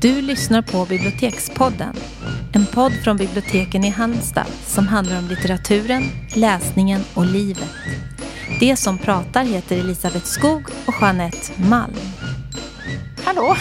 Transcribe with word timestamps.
Du 0.00 0.22
lyssnar 0.22 0.62
på 0.62 0.86
Bibliotekspodden. 0.86 1.94
En 2.52 2.66
podd 2.66 2.92
från 2.92 3.16
biblioteken 3.16 3.84
i 3.84 3.88
Halmstad 3.88 4.46
som 4.46 4.88
handlar 4.88 5.18
om 5.18 5.28
litteraturen, 5.28 6.02
läsningen 6.34 7.00
och 7.14 7.26
livet. 7.26 7.70
Det 8.60 8.76
som 8.76 8.98
pratar 8.98 9.44
heter 9.44 9.78
Elisabeth 9.78 10.24
Skog 10.24 10.62
och 10.86 10.94
Jeanette 11.00 11.62
Malm. 11.70 11.94
Hallå! 13.24 13.54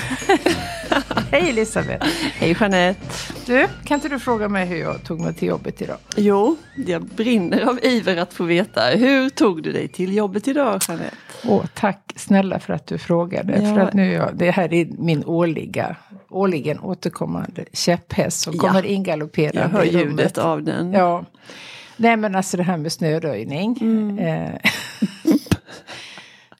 Hej 1.31 1.49
Elisabeth! 1.49 2.07
Hej 2.33 2.57
Jeanette! 2.59 2.99
Du, 3.45 3.67
kan 3.83 3.95
inte 3.95 4.09
du 4.09 4.19
fråga 4.19 4.49
mig 4.49 4.65
hur 4.65 4.77
jag 4.77 5.03
tog 5.03 5.19
mig 5.19 5.33
till 5.33 5.47
jobbet 5.47 5.81
idag? 5.81 5.97
Jo, 6.15 6.57
jag 6.87 7.05
brinner 7.05 7.61
av 7.61 7.79
iver 7.83 8.17
att 8.17 8.33
få 8.33 8.43
veta. 8.43 8.81
Hur 8.81 9.29
tog 9.29 9.63
du 9.63 9.71
dig 9.71 9.87
till 9.87 10.15
jobbet 10.15 10.47
idag 10.47 10.81
Jeanette? 10.87 11.15
Åh, 11.45 11.65
tack 11.73 12.13
snälla 12.15 12.59
för 12.59 12.73
att 12.73 12.87
du 12.87 12.97
frågade. 12.97 13.61
Ja. 13.61 13.75
För 13.75 13.81
att 13.81 13.93
nu 13.93 14.11
jag, 14.11 14.35
det 14.35 14.51
här 14.51 14.73
är 14.73 14.85
min 14.97 15.23
årliga, 15.25 15.95
årligen 16.29 16.79
återkommande 16.79 17.65
käpphäst 17.73 18.41
som 18.41 18.53
Ja. 18.53 18.59
kommer 18.59 18.85
ingaloperande 18.85 19.61
Jag 19.61 19.69
hör 19.69 19.83
ljudet 19.83 20.37
av 20.37 20.63
den. 20.63 20.91
Ja. 20.93 21.25
Nej 21.97 22.17
men 22.17 22.35
alltså 22.35 22.57
det 22.57 22.63
här 22.63 22.77
med 22.77 22.91
snöröjning. 22.91 23.77
Mm. 23.81 24.19
Eh, 24.19 24.51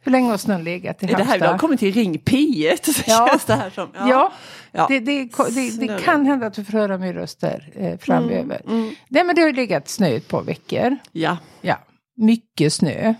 hur 0.04 0.12
länge 0.12 0.30
har 0.30 0.38
snön 0.38 0.64
legat 0.64 1.04
i 1.04 1.06
Är 1.06 1.10
det 1.10 1.16
här 1.18 1.24
Halmstad? 1.26 1.48
du 1.50 1.52
har 1.52 1.58
kommit 1.58 1.80
till 1.80 1.94
Ring 1.94 2.18
P1? 2.20 2.94
Så 2.94 3.04
Ja. 3.08 3.40
det 3.48 3.54
här 3.54 3.70
som. 3.70 3.88
Ja, 3.96 4.32
Ja. 4.72 4.86
Det, 4.90 5.00
det, 5.00 5.24
det, 5.24 5.56
det 5.56 5.72
Snö. 5.72 6.00
kan 6.00 6.26
hända 6.26 6.46
att 6.48 6.54
du 6.54 6.64
får 6.64 6.74
höra 6.78 6.98
min 6.98 7.14
röst 7.14 7.42
där 7.42 7.70
eh, 7.76 7.98
framöver. 7.98 8.62
Mm. 8.68 8.92
Nej 9.08 9.24
men 9.24 9.36
det 9.36 9.42
har 9.42 9.48
ju 9.50 9.56
legat 9.56 9.90
snö 9.90 10.08
i 10.08 10.16
ett 10.16 10.28
par 10.28 10.42
veckor. 10.44 10.98
Ja. 11.12 11.38
Ja, 11.62 11.76
mycket 12.18 12.74
snö. 12.74 13.14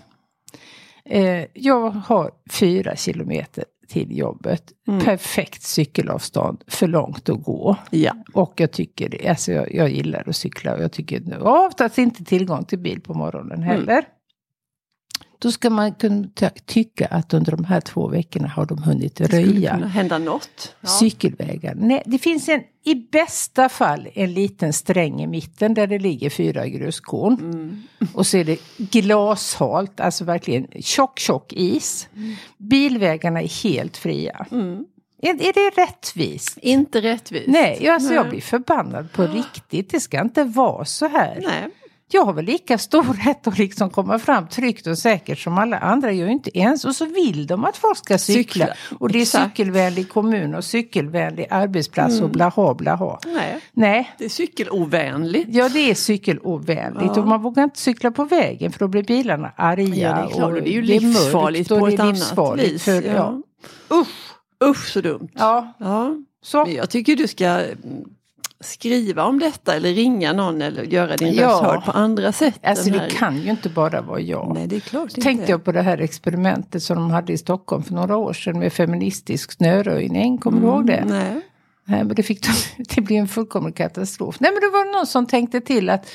Eh, 1.04 1.44
jag 1.54 1.90
har 1.90 2.30
fyra 2.50 2.96
kilometer 2.96 3.64
till 3.90 4.18
jobbet. 4.18 4.72
Mm. 4.88 5.00
Perfekt 5.04 5.62
cykelavstånd, 5.62 6.64
för 6.66 6.86
långt 6.86 7.28
att 7.28 7.42
gå. 7.42 7.76
ja. 7.90 8.12
Och 8.34 8.54
jag 8.56 8.72
tycker 8.72 9.08
det, 9.08 9.28
alltså 9.28 9.52
jag, 9.52 9.74
jag 9.74 9.90
gillar 9.90 10.28
att 10.28 10.36
cykla 10.36 10.74
och 10.74 10.82
jag 10.82 10.92
tycker 10.92 11.20
nu, 11.20 11.38
oftast 11.38 11.98
inte 11.98 12.24
tillgång 12.24 12.64
till 12.64 12.78
bil 12.78 13.00
på 13.00 13.14
morgonen 13.14 13.62
heller. 13.62 14.04
Då 15.42 15.52
ska 15.52 15.70
man 15.70 15.94
kunna 15.94 16.28
ty- 16.34 16.46
tycka 16.66 17.06
att 17.06 17.34
under 17.34 17.52
de 17.52 17.64
här 17.64 17.80
två 17.80 18.08
veckorna 18.08 18.48
har 18.48 18.66
de 18.66 18.82
hunnit 18.82 19.16
Det 19.16 19.24
röja 19.26 19.74
kunna 19.74 19.86
hända 19.86 20.18
något. 20.18 20.74
Ja. 20.80 20.88
cykelvägar. 20.88 21.74
Nej, 21.74 22.02
det 22.06 22.18
finns 22.18 22.48
en, 22.48 22.60
i 22.84 22.94
bästa 22.94 23.68
fall 23.68 24.08
en 24.14 24.34
liten 24.34 24.72
sträng 24.72 25.20
i 25.22 25.26
mitten 25.26 25.74
där 25.74 25.86
det 25.86 25.98
ligger 25.98 26.30
fyra 26.30 26.66
gruskorn. 26.68 27.34
Mm. 27.40 27.82
Och 28.14 28.26
så 28.26 28.36
är 28.36 28.44
det 28.44 28.58
glashalt, 28.78 30.00
alltså 30.00 30.24
verkligen 30.24 30.66
tjock, 30.82 31.18
tjock 31.18 31.52
is. 31.52 32.08
Bilvägarna 32.58 33.42
är 33.42 33.62
helt 33.64 33.96
fria. 33.96 34.46
Mm. 34.50 34.84
Är, 35.22 35.30
är 35.34 35.52
det 35.52 35.82
rättvist? 35.82 36.58
Inte 36.62 37.00
rättvist. 37.00 37.48
Nej, 37.48 37.78
jag- 37.82 37.94
alltså 37.94 38.14
jag 38.14 38.22
Nej. 38.22 38.30
blir 38.30 38.40
förbannad 38.40 39.12
på 39.12 39.22
riktigt. 39.26 39.90
Det 39.90 40.00
ska 40.00 40.20
inte 40.20 40.44
vara 40.44 40.84
så 40.84 41.08
här. 41.08 41.38
Nej. 41.46 41.68
Jag 42.12 42.24
har 42.24 42.32
väl 42.32 42.44
lika 42.44 42.78
stor 42.78 43.02
rätt 43.24 43.46
att 43.46 43.58
liksom 43.58 43.90
komma 43.90 44.18
fram 44.18 44.46
tryggt 44.48 44.86
och 44.86 44.98
säkert 44.98 45.38
som 45.38 45.58
alla 45.58 45.78
andra. 45.78 46.12
Jag 46.12 46.22
är 46.22 46.26
ju 46.26 46.32
inte 46.32 46.58
ens. 46.58 46.84
Och 46.84 46.94
så 46.96 47.04
vill 47.04 47.46
de 47.46 47.64
att 47.64 47.76
folk 47.76 47.98
ska 47.98 48.18
cykla. 48.18 48.66
Cykla, 48.66 48.74
Och 48.98 49.08
det 49.08 49.18
är 49.18 49.22
exakt. 49.22 49.56
cykelvänlig 49.56 50.08
kommun 50.08 50.54
och 50.54 50.64
cykelvänlig 50.64 51.46
arbetsplats 51.50 52.20
och 52.20 52.30
blaha 52.30 52.74
blaha. 52.74 53.18
Nej. 53.26 53.58
Nej, 53.72 54.10
Det 54.18 54.24
är 54.24 54.28
cykelovänligt. 54.28 55.48
ja 55.52 55.68
det 55.68 55.90
är 55.90 55.94
cykelovänligt. 55.94 57.12
Ja. 57.16 57.22
Och 57.22 57.28
man 57.28 57.42
vågar 57.42 57.64
inte 57.64 57.78
cykla 57.78 58.10
på 58.10 58.24
vägen 58.24 58.72
för 58.72 58.78
då 58.78 58.88
blir 58.88 59.02
bilarna 59.02 59.52
arga. 59.56 59.94
Ja, 59.94 60.14
det 60.14 60.20
är 60.22 60.34
klart. 60.34 60.52
och 60.52 60.62
Det 60.62 60.68
är 60.68 60.72
ju 60.72 60.82
livsfarligt 60.82 61.68
på 61.68 61.86
ett 61.88 62.00
annat 62.00 62.58
vis. 62.58 62.82
För, 62.84 63.02
ja. 63.02 63.12
ja. 63.12 63.96
Usch! 63.96 64.08
Usch 64.64 64.88
så 64.92 65.00
dumt. 65.00 65.28
Ja, 65.34 65.74
Ja. 65.78 66.14
så. 66.42 66.64
Men 66.64 66.74
jag 66.74 66.90
tycker 66.90 67.16
du 67.16 67.28
ska 67.28 67.46
mm, 67.46 67.74
skriva 68.64 69.24
om 69.24 69.38
detta 69.38 69.74
eller 69.74 69.92
ringa 69.94 70.32
någon 70.32 70.62
eller 70.62 70.82
göra 70.82 71.16
din 71.16 71.34
Ja. 71.34 71.46
röst 71.48 71.62
hörd 71.62 71.84
på 71.84 71.90
andra 71.90 72.32
sätt. 72.32 72.60
Alltså 72.62 72.90
det 72.90 73.10
kan 73.10 73.36
ju 73.38 73.50
inte 73.50 73.68
bara 73.68 74.00
vara 74.00 74.20
jag. 74.20 74.52
Nej, 74.54 74.66
det 74.66 74.76
är 74.76 74.80
klart 74.80 75.10
inte. 75.10 75.20
Tänkte 75.20 75.50
jag 75.52 75.64
på 75.64 75.72
det 75.72 75.82
här 75.82 75.98
experimentet 75.98 76.82
som 76.82 76.96
de 76.96 77.10
hade 77.10 77.32
i 77.32 77.38
Stockholm 77.38 77.82
för 77.82 77.94
några 77.94 78.16
år 78.16 78.32
sedan 78.32 78.58
med 78.58 78.72
feministisk 78.72 79.52
snöröjning. 79.52 80.38
Kommer 80.38 80.60
du 80.60 80.66
ihåg 80.66 80.86
det? 80.86 81.04
Nej. 81.08 81.40
Nej, 81.84 82.04
men 82.04 82.14
det, 82.16 82.22
fick 82.22 82.42
de, 82.46 82.52
det 82.94 83.00
blev 83.00 83.18
en 83.20 83.28
fullkomlig 83.28 83.76
katastrof. 83.76 84.36
Nej, 84.40 84.50
men 84.52 84.60
det 84.60 84.68
var 84.76 84.92
någon 84.98 85.06
som 85.06 85.26
tänkte 85.26 85.60
till 85.60 85.90
att 85.90 86.06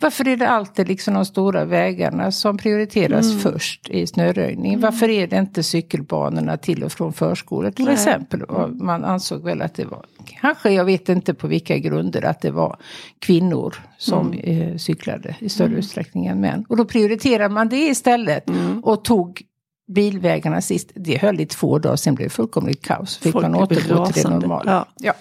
varför 0.00 0.28
är 0.28 0.36
det 0.36 0.48
alltid 0.48 0.88
liksom 0.88 1.14
de 1.14 1.24
stora 1.24 1.64
vägarna 1.64 2.32
som 2.32 2.56
prioriteras 2.58 3.26
Mm. 3.26 3.38
först 3.38 3.88
i 3.90 4.06
snöröjning? 4.06 4.80
Varför 4.80 5.08
är 5.08 5.26
det 5.26 5.36
inte 5.36 5.62
cykelbanorna 5.62 6.56
till 6.56 6.84
och 6.84 6.92
från 6.92 7.12
förskolor 7.12 7.70
till 7.70 7.84
Nej. 7.84 7.94
exempel? 7.94 8.42
Och 8.42 8.70
man 8.76 9.04
ansåg 9.04 9.44
väl 9.44 9.62
att 9.62 9.74
det 9.74 9.84
var, 9.84 10.04
kanske 10.40 10.70
jag 10.70 10.84
vet 10.84 11.08
inte 11.08 11.34
på 11.34 11.46
vilka 11.46 11.78
grunder, 11.78 12.24
att 12.24 12.40
det 12.40 12.50
var 12.50 12.76
kvinnor 13.18 13.74
som 13.98 14.32
Mm. 14.32 14.62
eh, 14.72 14.76
cyklade 14.76 15.36
i 15.38 15.48
större 15.48 15.74
utsträckning 15.74 16.26
än 16.26 16.40
män. 16.40 16.64
Och 16.68 16.76
då 16.76 16.84
prioriterar 16.84 17.48
man 17.48 17.68
det 17.68 17.76
istället 17.88 18.48
Mm. 18.48 18.80
och 18.84 19.04
tog 19.04 19.42
bilvägarna 19.88 20.60
sist. 20.60 20.90
Det 20.94 21.16
höll 21.18 21.40
i 21.40 21.46
två 21.46 21.78
dagar, 21.78 21.96
sen 21.96 22.14
blev 22.14 22.28
det 22.28 22.34
fullkomligt 22.34 22.82
kaos. 22.86 23.18
Fick 23.18 23.32
Folk 23.32 23.42
man 23.42 23.54
återgå 23.54 24.06
till 24.06 24.22
det 24.22 24.28
normala. 24.30 24.86
Ja. 25.00 25.14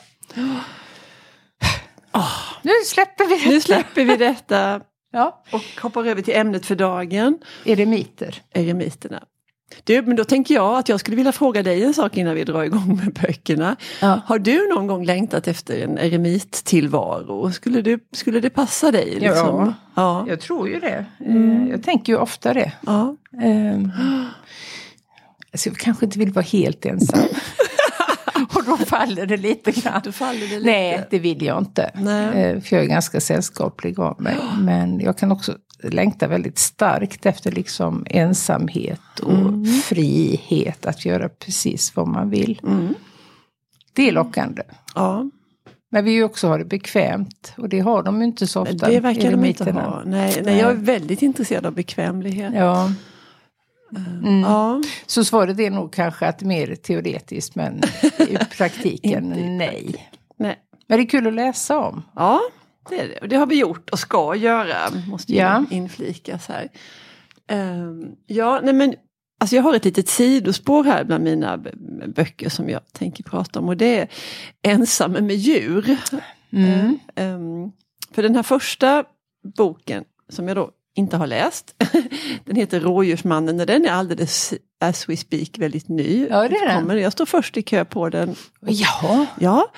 Ja. 2.14 2.26
Nu 2.66 2.72
släpper 2.86 3.26
vi 3.30 3.44
det. 3.44 3.50
Nu 3.50 3.62
släpper 3.62 4.06
vi 4.06 4.18
detta 4.18 4.82
Ja. 5.12 5.44
och 5.52 5.82
hoppar 5.82 6.06
över 6.06 6.22
till 6.22 6.36
ämnet 6.36 6.66
för 6.66 6.76
dagen. 6.76 7.38
Eremiter. 7.66 8.42
Eremiterna. 8.54 9.24
Du, 9.84 10.02
men 10.02 10.16
då 10.16 10.24
tänker 10.24 10.54
jag 10.56 10.78
att 10.78 10.90
jag 10.90 11.00
skulle 11.00 11.18
vilja 11.18 11.32
fråga 11.32 11.64
dig 11.64 11.84
en 11.84 11.94
sak 11.94 12.18
innan 12.18 12.36
vi 12.36 12.44
drar 12.44 12.64
igång 12.64 13.00
med 13.04 13.14
böckerna. 13.14 13.76
Ja. 14.02 14.22
Har 14.26 14.40
du 14.40 14.68
någon 14.74 14.88
gång 14.88 15.06
längtat 15.06 15.48
efter 15.48 15.84
en 15.84 15.98
eremittillvaro? 15.98 17.52
Skulle, 17.52 17.82
du, 17.82 18.00
skulle 18.12 18.40
det 18.40 18.50
passa 18.50 18.92
dig? 18.92 19.06
Liksom? 19.06 19.30
Ja. 19.36 19.74
Ja. 19.96 20.26
Jag 20.28 20.40
tror 20.42 20.70
ju 20.70 20.80
det. 20.80 21.06
Eh, 21.26 21.70
Jag 21.70 21.84
tänker 21.84 22.14
ju 22.14 22.20
ofta 22.20 22.54
det. 22.54 22.72
ja. 22.86 23.16
Ehm, 23.44 23.92
Alltså 25.52 25.70
jag 25.70 25.78
kanske 25.78 26.06
inte 26.06 26.20
vill 26.20 26.32
vara 26.32 26.46
helt 26.46 26.86
ensam. 26.86 27.20
Då 28.66 28.78
faller 28.78 29.26
det 29.26 29.38
lite 29.38 29.72
grann. 29.72 30.02
Det 30.04 30.34
lite. 30.34 30.60
Nej, 30.66 31.08
det 31.10 31.20
vill 31.20 31.42
jag 31.44 31.58
inte. 31.58 31.92
Nej. 31.96 32.44
Eh, 32.44 32.62
För 32.62 32.76
jag 32.76 32.86
är 32.86 32.90
ganska 32.90 33.22
sällskaplig 33.22 34.00
av 34.00 34.22
mig. 34.22 34.36
Men 34.60 35.00
jag 35.00 35.18
kan 35.18 35.32
också 35.32 35.58
längta 35.84 36.28
väldigt 36.28 36.58
starkt 36.58 37.26
efter 37.26 37.52
liksom 37.52 38.06
ensamhet 38.10 39.20
och 39.22 39.32
Mm. 39.34 39.66
frihet 39.66 40.86
att 40.86 41.06
göra 41.06 41.30
precis 41.30 41.96
vad 41.96 42.08
man 42.08 42.30
vill. 42.30 42.62
Mm. 42.64 42.94
Det 43.94 44.08
är 44.10 44.12
lockande. 44.12 44.62
Ja. 44.96 45.30
Men 45.92 46.06
vi 46.06 46.12
ju 46.12 46.24
också 46.24 46.48
har 46.48 46.60
det 46.60 46.66
bekvämt. 46.66 47.54
Och 47.58 47.70
det 47.70 47.80
har 47.80 48.04
de 48.04 48.20
ju 48.22 48.28
inte 48.28 48.48
så 48.48 48.62
ofta. 48.62 48.90
Det 48.90 49.00
verkar 49.00 49.32
de 49.32 49.46
inte 49.46 49.72
ha. 49.72 50.04
Nej, 50.06 50.42
Nej. 50.46 50.58
jag 50.58 50.72
är 50.72 50.76
väldigt 50.76 51.22
intresserad 51.22 51.66
av 51.66 51.74
bekvämlighet. 51.74 52.54
Ja. 52.56 52.92
Mm. 53.96 54.40
Ja. 54.42 54.82
Så 55.06 55.26
svaret 55.26 55.60
är 55.60 55.70
nog 55.72 55.94
kanske 55.94 56.28
att 56.28 56.42
mer 56.42 56.76
teoretiskt 56.76 57.56
men 57.56 57.82
i 58.20 58.38
praktiken 58.58 59.30
nej. 59.58 60.10
Nej. 60.38 60.56
Men 60.88 60.98
det 61.00 61.04
är 61.04 61.10
kul 61.10 61.28
att 61.28 61.34
läsa 61.34 61.80
om. 61.80 62.04
Ja, 62.16 62.42
det 62.90 63.00
är 63.00 63.08
det. 63.08 63.28
Det 63.28 63.36
har 63.36 63.46
vi 63.46 63.60
gjort 63.60 63.90
och 63.90 64.00
ska 64.00 64.36
göra, 64.36 64.78
måste 65.08 65.34
Ja. 65.36 65.66
inflikas 65.70 66.48
här. 66.48 66.70
Ehm, 67.48 68.06
ja, 68.28 68.60
nej 68.64 68.74
men 68.74 68.94
alltså 69.40 69.56
jag 69.56 69.64
har 69.64 69.74
ett 69.74 69.86
litet 69.86 70.10
sidospår 70.10 70.84
här 70.84 71.04
bland 71.04 71.24
mina 71.24 71.58
böcker 72.16 72.50
som 72.50 72.70
jag 72.70 72.82
tänker 72.94 73.24
prata 73.24 73.60
om 73.60 73.68
och 73.70 73.78
det 73.78 74.00
är 74.00 74.08
Ensam 74.62 75.12
med 75.12 75.36
djur. 75.36 75.98
Mm. 76.52 77.00
Ehm, 77.16 77.72
för 78.12 78.24
den 78.24 78.36
här 78.36 78.44
första 78.44 79.04
boken 79.58 80.04
som 80.30 80.48
jag 80.48 80.58
då 80.58 80.72
inte 80.98 81.18
har 81.18 81.28
läst, 81.28 81.76
den 82.46 82.56
heter 82.56 82.80
Rådjursmannen 82.80 83.60
och 83.60 83.66
den 83.66 83.86
är 83.86 83.90
alldeles 83.90 84.54
as 84.82 85.10
we 85.10 85.18
speak 85.18 85.58
väldigt 85.58 85.90
ny. 85.90 86.28
Ja, 86.30 86.48
det 86.50 86.56
är 86.56 86.68
den. 86.68 86.80
Kommer- 86.82 86.96
Jag 86.96 87.12
står 87.12 87.26
först 87.26 87.58
i 87.58 87.62
kö 87.62 87.86
på 87.86 88.10
den 88.10 88.36
Ja. 88.62 89.26
Ja, 89.40 89.72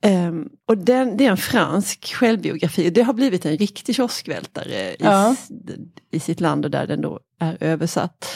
ehm, 0.00 0.48
och 0.68 0.78
den, 0.78 1.16
det 1.16 1.26
är 1.26 1.30
en 1.30 1.36
fransk 1.36 2.14
självbiografi. 2.14 2.90
Det 2.90 3.02
har 3.02 3.12
blivit 3.12 3.46
en 3.46 3.56
riktig 3.56 3.94
kioskvältare 3.96 4.74
i, 4.90 4.96
Ja. 4.98 5.32
s- 5.32 5.48
i 6.10 6.20
sitt 6.20 6.40
land 6.40 6.64
och 6.64 6.70
där 6.70 6.86
den 6.86 7.00
då 7.00 7.20
är 7.40 7.56
översatt. 7.60 8.26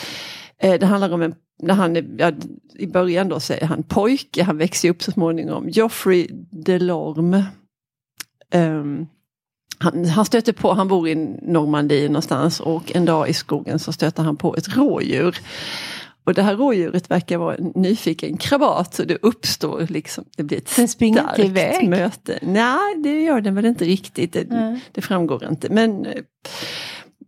Eh, 0.58 0.80
det 0.80 0.86
handlar 0.86 1.12
om 1.12 1.22
en, 1.22 1.34
när 1.62 1.74
han 1.74 2.16
ja, 2.18 2.32
i 2.74 2.86
början 2.86 3.28
då 3.28 3.40
säger 3.40 3.66
han 3.66 3.82
pojke, 3.82 4.42
han 4.42 4.58
växer 4.58 4.90
upp 4.90 5.02
så 5.02 5.12
småningom, 5.12 5.68
Geoffrey 5.68 6.28
Delorme. 6.50 7.44
Ehm, 8.50 9.06
han, 9.78 10.04
han 10.04 10.24
stöter 10.24 10.52
på, 10.52 10.72
han 10.72 10.88
bor 10.88 11.08
i 11.08 11.14
Normandie 11.42 12.08
någonstans 12.08 12.60
och 12.60 12.96
en 12.96 13.04
dag 13.04 13.28
i 13.28 13.34
skogen 13.34 13.78
så 13.78 13.92
stöter 13.92 14.22
han 14.22 14.36
på 14.36 14.56
ett 14.56 14.76
rådjur. 14.76 15.38
Och 16.24 16.34
det 16.34 16.42
här 16.42 16.56
rådjuret 16.56 17.10
verkar 17.10 17.38
vara 17.38 17.54
en 17.54 17.72
nyfiken 17.74 18.36
krabat 18.36 18.94
så 18.94 19.04
det 19.04 19.18
uppstår 19.22 19.86
liksom, 19.88 20.24
det 20.36 20.42
blir 20.42 20.58
ett 20.58 20.76
Den 20.76 20.88
springer 20.88 21.20
inte 21.20 21.32
starkt 21.32 21.48
iväg? 21.48 21.88
möte. 21.88 22.38
Nej, 22.42 22.96
det 22.96 23.22
gör 23.22 23.40
den 23.40 23.54
väl 23.54 23.66
inte 23.66 23.84
riktigt, 23.84 24.32
det, 24.32 24.46
Nej. 24.50 24.80
det 24.92 25.00
framgår 25.00 25.48
inte. 25.48 25.68
Men 25.68 26.06
eh, 26.06 26.12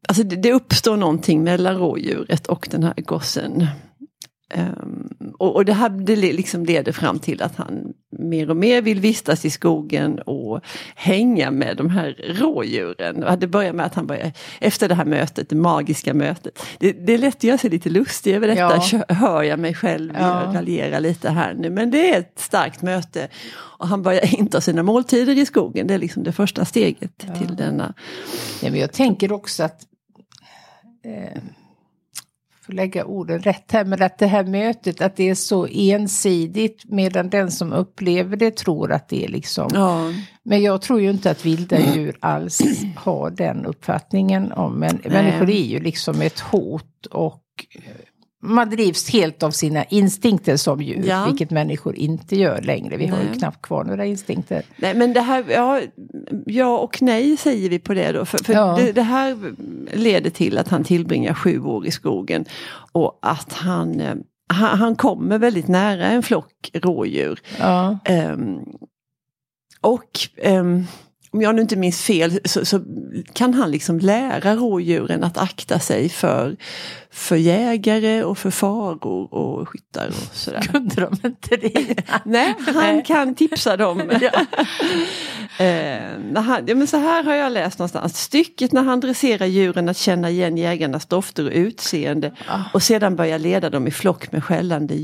alltså 0.08 0.22
det, 0.22 0.36
det 0.36 0.52
uppstår 0.52 0.96
någonting 0.96 1.44
mellan 1.44 1.76
rådjuret 1.76 2.46
och 2.46 2.68
den 2.70 2.82
här 2.82 2.94
gossen. 2.96 3.66
Um, 4.56 5.34
och, 5.38 5.56
och, 5.56 5.64
det 5.64 5.72
här 5.72 5.88
det 5.88 6.16
liksom 6.16 6.64
leder 6.64 6.92
fram 6.92 7.18
till 7.18 7.42
att 7.42 7.56
han 7.56 7.92
mer 8.10 8.50
och 8.50 8.56
mer 8.56 8.82
vill 8.82 9.00
vistas 9.00 9.44
i 9.44 9.50
skogen 9.50 10.18
och 10.18 10.60
hänga 10.94 11.50
med 11.50 11.76
de 11.76 11.90
här 11.90 12.34
rådjuren. 12.40 13.24
Och 13.24 13.38
det 13.38 13.46
börjar 13.46 13.72
med 13.72 13.86
att 13.86 13.94
han 13.94 14.06
börjar, 14.06 14.32
efter 14.60 14.88
det 14.88 14.94
här 14.94 15.04
mötet, 15.04 15.48
det 15.48 15.56
magiska 15.56 16.14
mötet. 16.14 16.66
Det, 16.78 16.92
det 16.92 17.14
är 17.14 17.18
lätt 17.18 17.36
att 17.36 17.44
göra 17.44 17.58
sig 17.58 17.70
lite 17.70 17.90
lustig 17.90 18.34
över 18.34 18.48
detta, 18.48 18.80
ja. 18.92 19.14
hör 19.14 19.42
jag 19.42 19.58
mig 19.58 19.74
själv 19.74 20.14
ja. 20.18 20.52
raljera 20.54 20.98
lite 20.98 21.30
här 21.30 21.54
nu. 21.54 21.70
Men 21.70 21.90
det 21.90 22.14
är 22.14 22.18
ett 22.18 22.38
starkt 22.38 22.82
möte. 22.82 23.28
Och 23.54 23.88
han 23.88 24.02
börjar 24.02 24.34
inta 24.38 24.60
sina 24.60 24.82
måltider 24.82 25.38
i 25.38 25.46
skogen, 25.46 25.86
det 25.86 25.94
är 25.94 25.98
liksom 25.98 26.22
det 26.22 26.32
första 26.32 26.64
steget 26.64 27.24
ja. 27.26 27.34
till 27.34 27.56
denna. 27.56 27.94
Ja, 28.62 28.70
men 28.70 28.80
jag 28.80 28.92
tänker 28.92 29.32
också 29.32 29.62
att 29.62 29.80
eh 31.04 31.42
får 32.68 32.72
lägga 32.74 33.04
orden 33.04 33.38
rätt 33.38 33.72
här, 33.72 33.84
men 33.84 34.02
att 34.02 34.18
det 34.18 34.26
här 34.26 34.44
mötet, 34.44 35.00
att 35.00 35.16
det 35.16 35.28
är 35.28 35.34
så 35.34 35.66
ensidigt 35.66 36.82
medan 36.84 37.30
den 37.30 37.50
som 37.50 37.72
upplever 37.72 38.36
det 38.36 38.56
tror 38.56 38.92
att 38.92 39.08
det 39.08 39.24
är 39.24 39.28
liksom... 39.28 39.70
Ja. 39.74 40.12
Men 40.42 40.62
jag 40.62 40.82
tror 40.82 41.00
ju 41.00 41.10
inte 41.10 41.30
att 41.30 41.46
vilda 41.46 41.80
djur 41.80 42.16
alls 42.20 42.60
har 42.96 43.30
den 43.30 43.66
uppfattningen 43.66 44.52
om 44.52 44.74
men 44.74 45.00
människor 45.04 45.50
är 45.50 45.64
ju 45.64 45.80
liksom 45.80 46.22
ett 46.22 46.40
hot 46.40 47.06
och 47.10 47.42
man 48.42 48.70
drivs 48.70 49.10
helt 49.10 49.42
av 49.42 49.50
sina 49.50 49.84
instinkter 49.84 50.56
som 50.56 50.82
djur, 50.82 51.04
ja. 51.06 51.26
vilket 51.26 51.50
människor 51.50 51.96
inte 51.96 52.36
gör 52.36 52.62
längre. 52.62 52.96
Vi 52.96 53.06
nej. 53.06 53.16
har 53.16 53.22
ju 53.22 53.38
knappt 53.38 53.62
kvar 53.62 53.84
några 53.84 54.06
instinkter. 54.06 54.62
Nej, 54.76 54.94
men 54.94 55.12
det 55.12 55.20
här, 55.20 55.44
ja, 55.48 55.80
ja 56.46 56.78
och 56.78 57.02
nej 57.02 57.36
säger 57.36 57.70
vi 57.70 57.78
på 57.78 57.94
det 57.94 58.12
då. 58.12 58.24
För, 58.24 58.44
för 58.44 58.52
ja. 58.52 58.76
det, 58.76 58.92
det, 58.92 59.02
här 59.02 59.54
leder 59.92 60.30
till 60.30 60.58
att 60.58 60.68
han 60.68 60.84
tillbringar 60.84 61.34
sju 61.34 61.60
år 61.60 61.86
i 61.86 61.90
skogen 61.90 62.44
och 62.92 63.18
att 63.22 63.52
han, 63.52 64.00
eh, 64.00 64.14
han, 64.46 64.78
han 64.78 64.96
kommer 64.96 65.38
väldigt 65.38 65.68
nära 65.68 66.06
en 66.06 66.22
flock 66.22 66.70
rådjur. 66.74 67.40
Ja. 67.58 67.98
Um, 68.08 68.64
och 69.80 70.18
um, 70.44 70.86
om 71.30 71.42
jag 71.42 71.54
nu 71.54 71.62
inte 71.62 71.76
minns 71.76 72.02
fel 72.02 72.40
så, 72.44 72.64
så, 72.64 72.80
kan 73.32 73.54
han 73.54 73.70
liksom 73.70 73.98
lära 73.98 74.54
rådjuren 74.56 75.24
att 75.24 75.38
akta 75.38 75.78
sig 75.78 76.08
för, 76.08 76.56
för 77.10 77.36
jägare 77.36 78.24
och 78.24 78.38
för 78.38 78.50
faror 78.50 79.34
och 79.34 79.68
skyttar 79.68 80.08
och 80.08 80.36
sådär. 80.36 80.60
Kunde 80.72 80.94
de 81.00 81.28
inte 81.28 81.56
det? 81.56 81.94
Nej, 82.24 82.54
han 82.74 83.02
kan 83.02 83.34
tipsa 83.34 83.76
dem. 83.76 84.02
ja. 84.20 84.46
eh, 85.64 86.42
han, 86.42 86.64
ja, 86.66 86.74
men 86.74 86.86
så 86.86 86.96
här 86.96 87.24
har 87.24 87.34
jag 87.34 87.52
läst 87.52 87.78
någonstans. 87.78 88.22
Stycket 88.22 88.72
när 88.72 88.82
han 88.82 89.00
dresserar 89.00 89.46
djuren 89.46 89.88
att 89.88 89.96
känna 89.96 90.30
igen 90.30 90.56
jägarnas 90.56 91.06
dofter 91.06 91.44
och 91.46 91.52
utseende 91.52 92.32
ah. 92.48 92.60
och 92.72 92.82
sedan 92.82 93.16
börjar 93.16 93.38
leda 93.38 93.70
dem 93.70 93.86
i 93.86 93.90
flock 93.90 94.32
med 94.32 94.44
skällande 94.44 94.94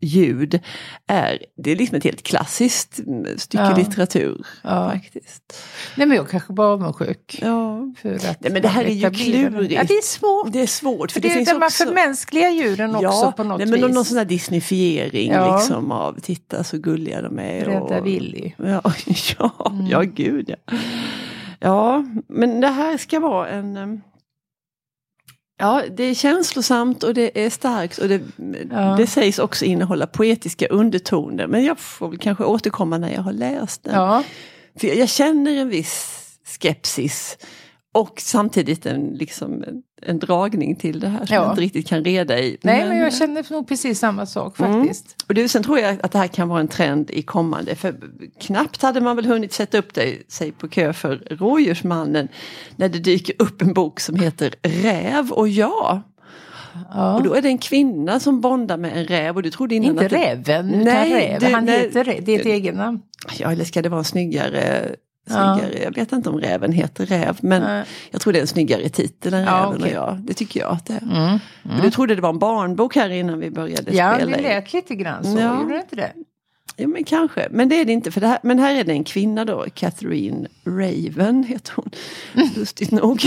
ljud. 0.00 0.60
Är, 1.06 1.38
det 1.56 1.70
är 1.70 1.76
liksom 1.76 1.96
ett 1.96 2.04
helt 2.04 2.22
klassiskt 2.22 3.00
stycke 3.36 3.64
ja. 3.64 3.76
litteratur. 3.76 4.46
Ja. 4.62 4.90
faktiskt. 4.90 5.66
Nej 5.94 6.06
men 6.06 6.16
jag 6.16 6.28
kanske 6.28 6.52
bara 6.52 6.68
avundsjuk. 6.68 7.38
Ja. 7.42 7.92
För 8.02 8.14
att 8.14 8.40
Nej 8.40 8.52
men 8.52 8.62
det 8.62 8.68
här 8.68 8.84
är 8.84 8.90
ju 8.90 9.10
klurigt. 9.10 9.72
Ja, 9.72 9.84
det 9.84 9.94
är 9.94 10.02
svårt. 10.02 10.52
Det 10.52 10.62
är 10.62 10.66
svårt. 10.66 11.12
För 11.12 11.20
det, 11.28 11.34
det 11.34 11.34
finns 11.34 11.48
också... 11.48 11.60
Man 11.60 11.70
förmänskligar 11.70 12.50
djuren 12.50 12.94
också 12.94 13.02
ja, 13.02 13.32
på 13.36 13.44
något 13.44 13.58
nej, 13.58 13.66
men 13.66 13.80
vis. 13.80 13.94
Någon 13.94 14.04
sån 14.04 14.18
här 14.18 14.24
disneyfiering 14.24 15.32
ja. 15.32 15.56
liksom 15.56 15.92
av 15.92 16.20
titta 16.20 16.64
så 16.64 16.78
gulliga 16.78 17.22
de 17.22 17.38
är. 17.38 17.64
Rädda 17.64 17.98
och... 17.98 18.06
Willy. 18.06 18.52
Ja, 18.56 18.82
ja, 19.38 19.70
mm. 19.70 19.86
ja 19.86 20.02
gud 20.02 20.50
ja. 20.50 20.76
Ja, 21.60 22.04
men 22.28 22.60
det 22.60 22.68
här 22.68 22.96
ska 22.96 23.20
vara 23.20 23.48
en 23.48 24.02
Ja, 25.58 25.82
det 25.96 26.04
är 26.04 26.14
känslosamt 26.14 27.02
och 27.02 27.14
det 27.14 27.44
är 27.44 27.50
starkt 27.50 27.98
och 27.98 28.08
det, 28.08 28.20
ja. 28.70 28.94
det 28.98 29.06
sägs 29.06 29.38
också 29.38 29.64
innehålla 29.64 30.06
poetiska 30.06 30.66
undertoner. 30.66 31.46
Men 31.46 31.64
jag 31.64 31.78
får 31.78 32.08
väl 32.08 32.18
kanske 32.18 32.44
återkomma 32.44 32.98
när 32.98 33.14
jag 33.14 33.22
har 33.22 33.32
läst 33.32 33.84
den. 33.84 33.94
Ja. 33.94 34.22
För 34.80 34.86
jag 34.86 35.08
känner 35.08 35.56
en 35.56 35.68
viss 35.68 36.22
skepsis 36.60 37.38
och 37.96 38.20
samtidigt 38.20 38.86
en, 38.86 39.10
liksom, 39.14 39.64
en 40.02 40.18
dragning 40.18 40.76
till 40.76 41.00
det 41.00 41.08
här 41.08 41.26
som 41.26 41.34
ja. 41.34 41.42
jag 41.42 41.52
inte 41.52 41.60
riktigt 41.60 41.88
kan 41.88 42.04
reda 42.04 42.38
i. 42.38 42.58
Nej 42.62 42.80
men, 42.80 42.88
men 42.88 42.98
jag 42.98 43.14
känner 43.14 43.52
nog 43.52 43.68
precis 43.68 43.98
samma 43.98 44.26
sak 44.26 44.60
mm. 44.60 44.72
faktiskt. 44.72 45.04
Mm. 45.04 45.14
Och 45.28 45.34
det, 45.34 45.48
sen 45.48 45.62
tror 45.62 45.78
jag 45.78 45.98
att 46.02 46.12
det 46.12 46.18
här 46.18 46.26
kan 46.26 46.48
vara 46.48 46.60
en 46.60 46.68
trend 46.68 47.10
i 47.10 47.22
kommande. 47.22 47.74
För 47.74 47.94
knappt 48.40 48.82
hade 48.82 49.00
man 49.00 49.16
väl 49.16 49.26
hunnit 49.26 49.52
sätta 49.52 49.78
upp 49.78 49.94
det, 49.94 50.32
sig 50.32 50.52
på 50.52 50.68
kö 50.68 50.92
för 50.92 51.16
Rådjursmannen 51.30 52.28
när 52.76 52.88
det 52.88 52.98
dyker 52.98 53.34
upp 53.38 53.62
en 53.62 53.72
bok 53.72 54.00
som 54.00 54.16
heter 54.16 54.54
Räv 54.62 55.30
och 55.30 55.48
jag. 55.48 56.02
Ja. 56.90 57.16
Och 57.16 57.22
då 57.22 57.34
är 57.34 57.42
det 57.42 57.48
en 57.48 57.58
kvinna 57.58 58.20
som 58.20 58.40
bondar 58.40 58.76
med 58.76 58.96
en 58.96 59.04
räv 59.04 59.36
och 59.36 59.42
du 59.42 59.50
trodde 59.50 59.74
innan 59.74 59.90
Inte 59.90 60.04
att 60.04 60.10
det... 60.10 60.16
räven, 60.16 60.74
utan 60.74 60.84
nej, 60.84 61.12
räv. 61.12 61.40
Du, 61.40 61.46
Han 61.46 61.64
nej, 61.64 61.80
heter 61.80 62.04
det, 62.04 62.34
är 62.34 62.40
ett 62.40 62.46
egennamn. 62.46 63.00
Ja, 63.38 63.52
eller 63.52 63.64
ska 63.64 63.82
det 63.82 63.88
vara 63.88 63.98
en 63.98 64.04
snyggare 64.04 64.96
Snyggare. 65.26 65.72
Ja. 65.72 65.82
Jag 65.84 65.94
vet 65.94 66.12
inte 66.12 66.30
om 66.30 66.40
räven 66.40 66.72
heter 66.72 67.06
räv 67.06 67.38
men 67.40 67.62
Nej. 67.62 67.84
jag 68.10 68.20
tror 68.20 68.32
det 68.32 68.38
är 68.38 68.40
en 68.40 68.46
snyggare 68.46 68.88
titel 68.88 69.34
än 69.34 69.44
ja, 69.44 69.52
räven 69.52 69.76
okay. 69.76 69.88
och 69.88 69.96
jag. 69.96 70.18
Det 70.20 70.34
tycker 70.34 70.60
jag 70.60 70.70
att 70.70 70.86
det 70.86 70.94
är. 70.94 71.02
Mm. 71.02 71.38
Mm. 71.64 71.82
Du 71.82 71.90
trodde 71.90 72.14
det 72.14 72.20
var 72.20 72.28
en 72.28 72.38
barnbok 72.38 72.96
här 72.96 73.10
innan 73.10 73.38
vi 73.38 73.50
började 73.50 73.92
ja, 73.92 74.14
spela. 74.14 74.30
Ja, 74.30 74.36
det 74.36 74.42
lät 74.42 74.72
lite 74.72 74.94
grann 74.94 75.24
så. 75.24 75.38
Ja. 75.38 75.60
Gjorde 75.60 75.74
det 75.74 75.80
inte 75.80 75.96
det? 75.96 76.12
Ja 76.76 76.86
men 76.86 77.04
kanske, 77.04 77.48
men 77.50 77.68
det 77.68 77.80
är 77.80 77.84
det 77.84 77.92
inte. 77.92 78.10
För 78.10 78.20
det 78.20 78.26
här, 78.26 78.38
men 78.42 78.58
här 78.58 78.74
är 78.74 78.84
det 78.84 78.92
en 78.92 79.04
kvinna 79.04 79.44
då, 79.44 79.64
Catherine 79.74 80.48
Raven 80.64 81.44
heter 81.44 81.72
hon. 81.76 81.90
Lustigt 82.56 82.90
nog. 82.90 83.24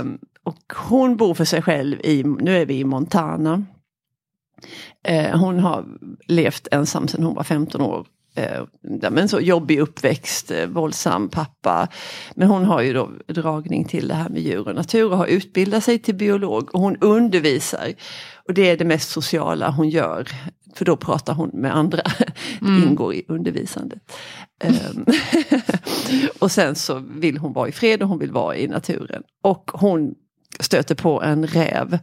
um, 0.00 0.18
och 0.42 0.72
hon 0.74 1.16
bor 1.16 1.34
för 1.34 1.44
sig 1.44 1.62
själv 1.62 2.00
i, 2.04 2.22
nu 2.22 2.56
är 2.56 2.66
vi 2.66 2.74
i 2.74 2.84
Montana. 2.84 3.64
Uh, 5.10 5.36
hon 5.36 5.58
har 5.58 5.84
levt 6.26 6.68
ensam 6.70 7.08
sedan 7.08 7.24
hon 7.24 7.34
var 7.34 7.44
15 7.44 7.80
år 7.80 8.06
eh, 8.34 8.62
men 9.10 9.28
så 9.28 9.40
jobbig 9.40 9.78
uppväxt, 9.80 10.50
eh, 10.50 10.66
våldsam 10.66 11.28
pappa. 11.28 11.88
Men 12.34 12.48
hon 12.48 12.64
har 12.64 12.82
ju 12.82 12.92
då 12.92 13.10
dragning 13.26 13.84
till 13.84 14.08
det 14.08 14.14
här 14.14 14.28
med 14.28 14.42
djur 14.42 14.68
och 14.68 14.74
natur 14.74 15.10
och 15.10 15.16
har 15.16 15.26
utbildat 15.26 15.84
sig 15.84 15.98
till 15.98 16.14
biolog 16.14 16.74
och 16.74 16.80
hon 16.80 16.96
undervisar. 17.00 17.94
Och 18.48 18.54
det 18.54 18.70
är 18.70 18.76
det 18.76 18.84
mest 18.84 19.10
sociala 19.10 19.70
hon 19.70 19.88
gör. 19.88 20.28
För 20.74 20.84
då 20.84 20.96
pratar 20.96 21.34
hon 21.34 21.50
med 21.52 21.76
andra, 21.76 22.02
mm. 22.60 22.82
ingår 22.82 23.14
i 23.14 23.24
undervisandet. 23.28 23.98
Um, 24.64 25.06
och 26.38 26.50
sen 26.50 26.74
så 26.74 27.02
vill 27.08 27.38
hon 27.38 27.52
vara 27.52 27.68
i 27.68 27.72
fred 27.72 28.02
och 28.02 28.08
hon 28.08 28.18
vill 28.18 28.32
vara 28.32 28.56
i 28.56 28.68
naturen. 28.68 29.22
Och 29.42 29.70
hon 29.74 30.14
stöter 30.60 30.94
på 30.94 31.22
en 31.22 31.46
räv 31.46 31.98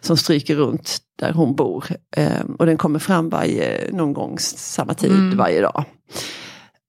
som 0.00 0.16
stryker 0.16 0.56
runt 0.56 0.98
där 1.18 1.32
hon 1.32 1.54
bor. 1.54 1.84
Um, 2.16 2.54
och 2.54 2.66
den 2.66 2.78
kommer 2.78 2.98
fram 2.98 3.28
varje, 3.28 3.92
någon 3.92 4.12
gång 4.12 4.38
samma 4.38 4.94
tid 4.94 5.10
mm. 5.10 5.36
varje 5.36 5.60
dag. 5.60 5.84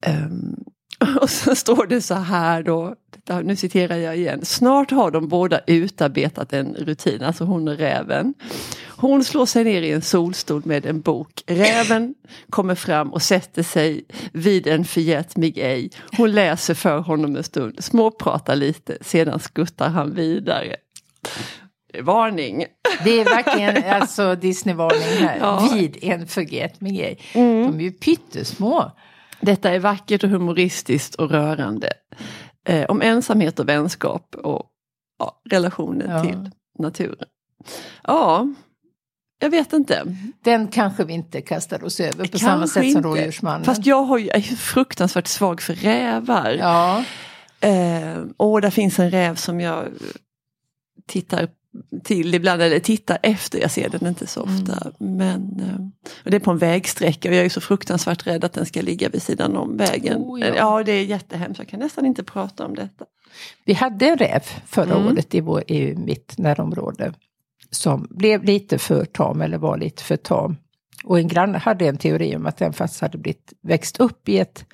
Um, 0.08 0.56
och 1.22 1.30
så 1.30 1.56
står 1.56 1.86
det 1.86 2.02
så 2.02 2.16
här 2.16 2.64
då, 2.64 2.96
nu 3.44 3.56
citerar 3.56 3.98
jag 3.98 4.18
igen. 4.18 4.46
Snart 4.46 4.92
har 4.92 5.12
de 5.12 5.28
båda 5.28 5.60
utarbetat 5.68 6.54
en 6.54 6.74
rutin, 6.74 7.24
alltså 7.24 7.44
hon 7.44 7.68
och 7.68 7.78
räven. 7.78 8.34
Hon 8.88 9.24
slår 9.24 9.46
sig 9.46 9.64
ner 9.64 9.82
i 9.82 9.92
en 9.92 10.02
solstol 10.02 10.62
med 10.66 10.86
en 10.86 11.02
bok. 11.02 11.44
Räven 11.48 12.14
kommer 12.50 12.76
fram 12.76 13.14
och 13.14 13.22
sätter 13.22 13.64
sig 13.64 14.06
vid 14.32 14.68
en 14.68 14.86
förgätmig 14.86 15.58
ej. 15.58 15.90
Hon 16.18 16.32
läser 16.32 16.74
för 16.74 16.98
honom 16.98 17.36
en 17.36 17.44
stund, 17.44 17.84
småpratar 17.84 18.56
lite, 18.56 18.98
sedan 19.02 19.40
skuttar 19.40 19.90
han 19.90 20.16
vidare. 20.16 20.76
Varning! 22.02 22.66
Det 23.04 23.22
är 23.22 23.26
verkligen 23.26 23.94
alltså 23.94 24.36
Disney-varning 24.36 25.28
här. 25.28 25.38
Ja. 25.38 25.70
Vid 25.74 25.98
en 26.02 26.28
forget 26.28 26.82
me 26.82 26.90
gay. 26.90 27.16
Mm. 27.34 27.72
De 27.72 27.80
är 27.80 27.84
ju 27.84 27.92
pyttesmå. 27.92 28.92
Detta 29.42 29.70
är 29.70 29.80
vackert 29.80 30.24
och 30.24 30.30
humoristiskt 30.30 31.16
och 31.16 31.32
rörande. 31.32 31.90
Eh, 32.68 32.86
om 32.86 33.02
ensamhet 33.02 33.60
och 33.60 33.70
vänskap 33.70 34.36
och 34.36 34.66
ja, 35.20 35.42
relationen 35.50 36.10
ja. 36.10 36.24
till 36.24 36.52
naturen. 36.80 37.28
Ja, 38.04 38.48
jag 39.40 39.50
vet 39.50 39.74
inte. 39.74 40.04
Den 40.44 40.68
kanske 40.68 41.04
vi 41.04 41.14
inte 41.14 41.42
kastar 41.42 41.84
oss 41.84 42.00
över 42.00 42.12
på 42.12 42.18
kanske 42.18 42.40
samma 42.40 42.68
sätt 42.68 42.84
inte. 42.84 43.02
som 43.02 43.12
Rådjursmannen. 43.12 43.64
Fast 43.64 43.86
jag 43.86 44.04
har 44.04 44.18
ju, 44.18 44.30
är 44.30 44.42
fruktansvärt 44.42 45.28
svag 45.28 45.62
för 45.62 45.74
rävar. 45.74 46.52
Ja. 46.60 47.04
Eh, 47.60 48.24
och 48.38 48.62
där 48.62 48.70
finns 48.70 49.00
en 49.00 49.12
räv 49.12 49.36
som 49.36 49.62
jag 49.62 49.88
tittar 51.06 51.48
till 52.04 52.36
ibland, 52.36 52.62
eller 52.62 52.80
tittar 52.80 53.18
efter, 53.24 53.60
jag 53.60 53.72
ser 53.72 53.90
den 53.90 54.08
inte 54.08 54.28
så 54.28 54.42
ofta. 54.42 54.92
Mm. 55.00 55.18
Men 55.18 55.60
eh, 55.60 56.16
och 56.26 56.32
det 56.32 56.38
är 56.38 56.40
på 56.40 56.52
en 56.52 56.58
vägsträcka 56.58 57.30
och 57.30 57.36
jag 57.36 57.46
är 57.46 57.50
så 57.50 57.62
fruktansvärt 57.62 58.28
rädd 58.28 58.44
att 58.44 58.54
den 58.54 58.66
ska 58.66 58.82
ligga 58.82 59.10
vid 59.10 59.22
sidan 59.22 59.58
om 59.58 59.78
vägen. 59.78 60.22
Oh, 60.22 60.40
ja. 60.40 60.56
ja. 60.56 60.84
det 60.84 60.92
är 60.92 61.04
jättehemskt, 61.04 61.60
jag 61.60 61.68
kan 61.68 61.80
nästan 61.80 62.06
inte 62.06 62.24
prata 62.24 62.66
om 62.66 62.76
detta. 62.76 63.06
Vi 63.66 63.74
hade 63.74 64.08
en 64.08 64.18
räv 64.18 64.42
förra 64.66 64.96
mm. 64.96 65.08
året 65.08 65.36
i, 65.36 65.42
vår, 65.42 65.72
i 65.72 65.96
mitt 65.96 66.38
närområde 66.38 67.14
som 67.70 68.08
blev 68.10 68.44
lite 68.44 68.78
för 68.78 69.06
tam 69.06 69.42
eller 69.42 69.58
var 69.58 69.78
lite 69.78 70.04
för 70.04 70.18
tam. 70.18 70.58
Och 71.04 71.20
en 71.20 71.28
granne 71.28 71.58
hade 71.58 71.88
en 71.88 71.98
teori 71.98 72.36
om 72.36 72.46
att 72.46 72.58
den 72.58 72.74
faktiskt 72.74 73.02
hade 73.02 73.18
blivit, 73.18 73.54
växt 73.62 74.00
upp 74.00 74.30
i 74.30 74.40
ett 74.40 74.66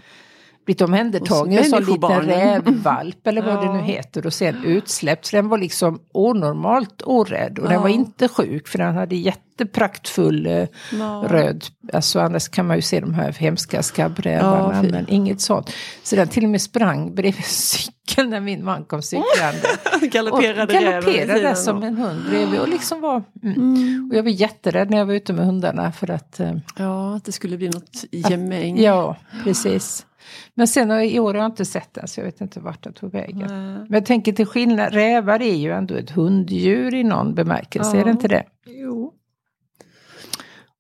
blivit 0.70 0.82
omhändertagen 0.82 1.64
som 1.66 1.78
en 1.78 1.84
liten 1.86 2.22
rävvalp 2.22 3.28
eller 3.28 3.42
vad 3.42 3.60
det 3.60 3.66
Ja. 3.66 3.74
nu 3.74 3.82
heter 3.82 4.26
och 4.26 4.34
sen 4.34 4.64
utsläppt. 4.66 5.26
Så 5.26 5.36
den 5.36 5.50
var 5.50 5.58
liksom 5.58 6.00
onormalt 6.14 7.02
orädd 7.06 7.60
och 7.60 7.64
den 7.66 7.74
Ja. 7.74 7.82
var 7.82 7.90
inte 7.90 8.28
sjuk 8.28 8.68
för 8.68 8.78
den 8.78 8.96
hade 8.96 9.16
jättepraktfull 9.16 10.46
eh, 10.46 10.68
Ja. 10.92 11.24
röd, 11.30 11.66
alltså 11.94 12.20
annars 12.20 12.50
kan 12.50 12.68
man 12.68 12.76
ju 12.76 12.82
se 12.82 13.00
de 13.00 13.14
här 13.14 13.32
hemska 13.32 13.84
skabbrävarna 13.84 14.80
Ja, 14.84 14.92
men 14.92 15.06
inget 15.10 15.42
sånt. 15.42 15.72
Så 16.04 16.16
den 16.16 16.28
till 16.28 16.44
och 16.44 16.50
med 16.50 16.62
sprang 16.62 17.16
bredvid 17.16 17.46
cykeln 17.46 18.30
när 18.30 18.40
min 18.40 18.66
man 18.66 18.84
kom 18.86 19.02
cyklande. 19.02 19.62
Och 20.02 20.08
Galopperade 20.08 20.74
vid 20.74 20.82
galopperade 20.86 21.56
som 21.56 21.84
en 21.84 21.98
hund 21.98 22.22
bredvid 22.30 22.60
och 22.60 22.70
liksom 22.70 23.02
var... 23.02 23.24
Mm. 23.44 23.56
Mm. 23.56 24.10
Och 24.12 24.18
jag 24.18 24.24
var 24.24 24.30
jätterädd 24.30 24.90
när 24.90 24.98
jag 24.98 25.06
var 25.06 25.14
ute 25.14 25.34
med 25.34 25.46
hundarna 25.46 25.92
för 25.92 26.12
att... 26.12 26.40
Eh, 26.40 26.54
Ja, 26.78 27.16
att 27.16 27.26
det 27.26 27.32
skulle 27.32 27.58
bli 27.58 27.70
något 27.70 28.04
gemäng. 28.12 28.82
ja, 28.82 29.16
precis. 29.44 30.06
Men 30.54 30.68
sen 30.68 30.92
i 30.92 31.20
år 31.20 31.34
har 31.34 31.42
jag 31.42 31.46
inte 31.52 31.66
sett 31.66 31.94
den 31.94 32.08
så 32.08 32.20
jag 32.20 32.26
vet 32.26 32.42
inte 32.42 32.60
vart 32.60 32.84
den 32.84 32.94
tog 32.94 33.12
vägen. 33.12 33.38
Nej. 33.40 33.74
Men 33.80 33.94
jag 33.94 34.06
tänker 34.06 34.32
till 34.34 34.46
skillnad, 34.46 34.94
rävar 34.94 35.42
är 35.42 35.56
ju 35.56 35.72
ändå 35.72 35.96
ett 35.96 36.10
hunddjur 36.10 36.94
i 36.96 37.04
någon 37.04 37.36
bemärkelse, 37.36 37.92
Ja. 37.96 38.02
är 38.02 38.06
det 38.06 38.12
inte 38.12 38.28
det? 38.28 38.44
Jo. 38.66 39.14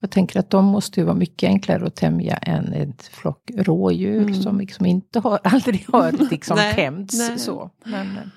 Jag 0.01 0.11
tänker 0.11 0.39
att 0.39 0.49
de 0.49 0.65
måste 0.65 0.99
ju 0.99 1.05
vara 1.05 1.15
mycket 1.15 1.47
enklare 1.47 1.85
att 1.87 1.95
tämja 1.95 2.35
än 2.35 2.73
ett 2.73 3.03
flock 3.03 3.51
rådjur 3.57 4.21
Mm. 4.21 4.33
som 4.33 4.59
liksom 4.59 4.85
inte 4.85 5.19
har, 5.19 5.39
aldrig 5.43 5.85
har 5.91 6.11
liksom 6.31 6.55
Nej, 6.57 6.75
tämjts 6.75 7.29
nej. 7.29 7.39
så. 7.39 7.69
Men, 7.85 8.31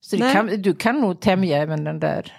så 0.00 0.18
kan, 0.18 0.46
du 0.62 0.74
kan 0.74 1.00
nog 1.00 1.20
tämja 1.20 1.58
även 1.58 1.84
den 1.84 2.00
där 2.00 2.32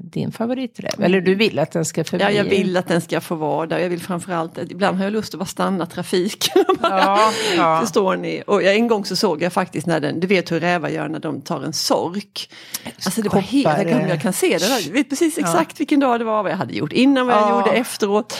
din 0.00 0.32
favoriträv. 0.32 0.90
Eller 1.02 1.20
du 1.20 1.34
vill 1.34 1.58
att 1.58 1.72
den 1.72 1.84
ska 1.84 2.04
förbli... 2.04 2.24
Ja, 2.24 2.30
jag 2.30 2.44
vill 2.44 2.76
att 2.76 2.88
den 2.88 3.00
ska 3.00 3.20
få 3.20 3.34
vara 3.34 3.66
där. 3.66 3.78
Jag 3.78 3.88
vill 3.88 4.00
framförallt, 4.00 4.58
ibland 4.58 4.96
har 4.96 5.04
jag 5.04 5.12
lust 5.12 5.34
att 5.34 5.38
bara 5.38 5.44
stanna 5.44 5.86
trafiken. 5.86 6.64
Ja, 6.82 7.32
ja. 7.56 7.80
Förstår 7.80 8.16
ni? 8.16 8.42
Och 8.46 8.62
en 8.62 8.88
gång 8.88 9.04
så 9.04 9.16
såg 9.16 9.42
jag 9.42 9.52
faktiskt 9.52 9.86
när 9.86 10.00
den, 10.00 10.20
du 10.20 10.26
vet 10.26 10.52
hur 10.52 10.60
rävar 10.60 10.88
gör 10.88 11.08
när 11.08 11.18
de 11.18 11.40
tar 11.40 11.62
en 11.62 11.72
sork. 11.72 12.52
Alltså 13.04 13.22
det 13.22 13.28
var 13.28 13.40
helt, 13.40 13.90
jag 13.90 14.08
jag 14.08 14.22
kan 14.22 14.32
se 14.32 14.58
det 14.58 14.68
där. 14.68 14.80
Jag 14.86 14.92
vet 14.92 15.08
precis 15.08 15.38
exakt 15.38 15.80
vilken 15.80 16.00
dag 16.00 16.20
det 16.20 16.24
var, 16.24 16.42
vad 16.42 16.52
jag 16.52 16.56
hade 16.56 16.74
gjort 16.74 16.92
innan, 16.92 17.26
vad 17.26 17.36
jag 17.36 17.42
Ja. 17.42 17.58
gjorde 17.58 17.78
efteråt. 17.78 18.38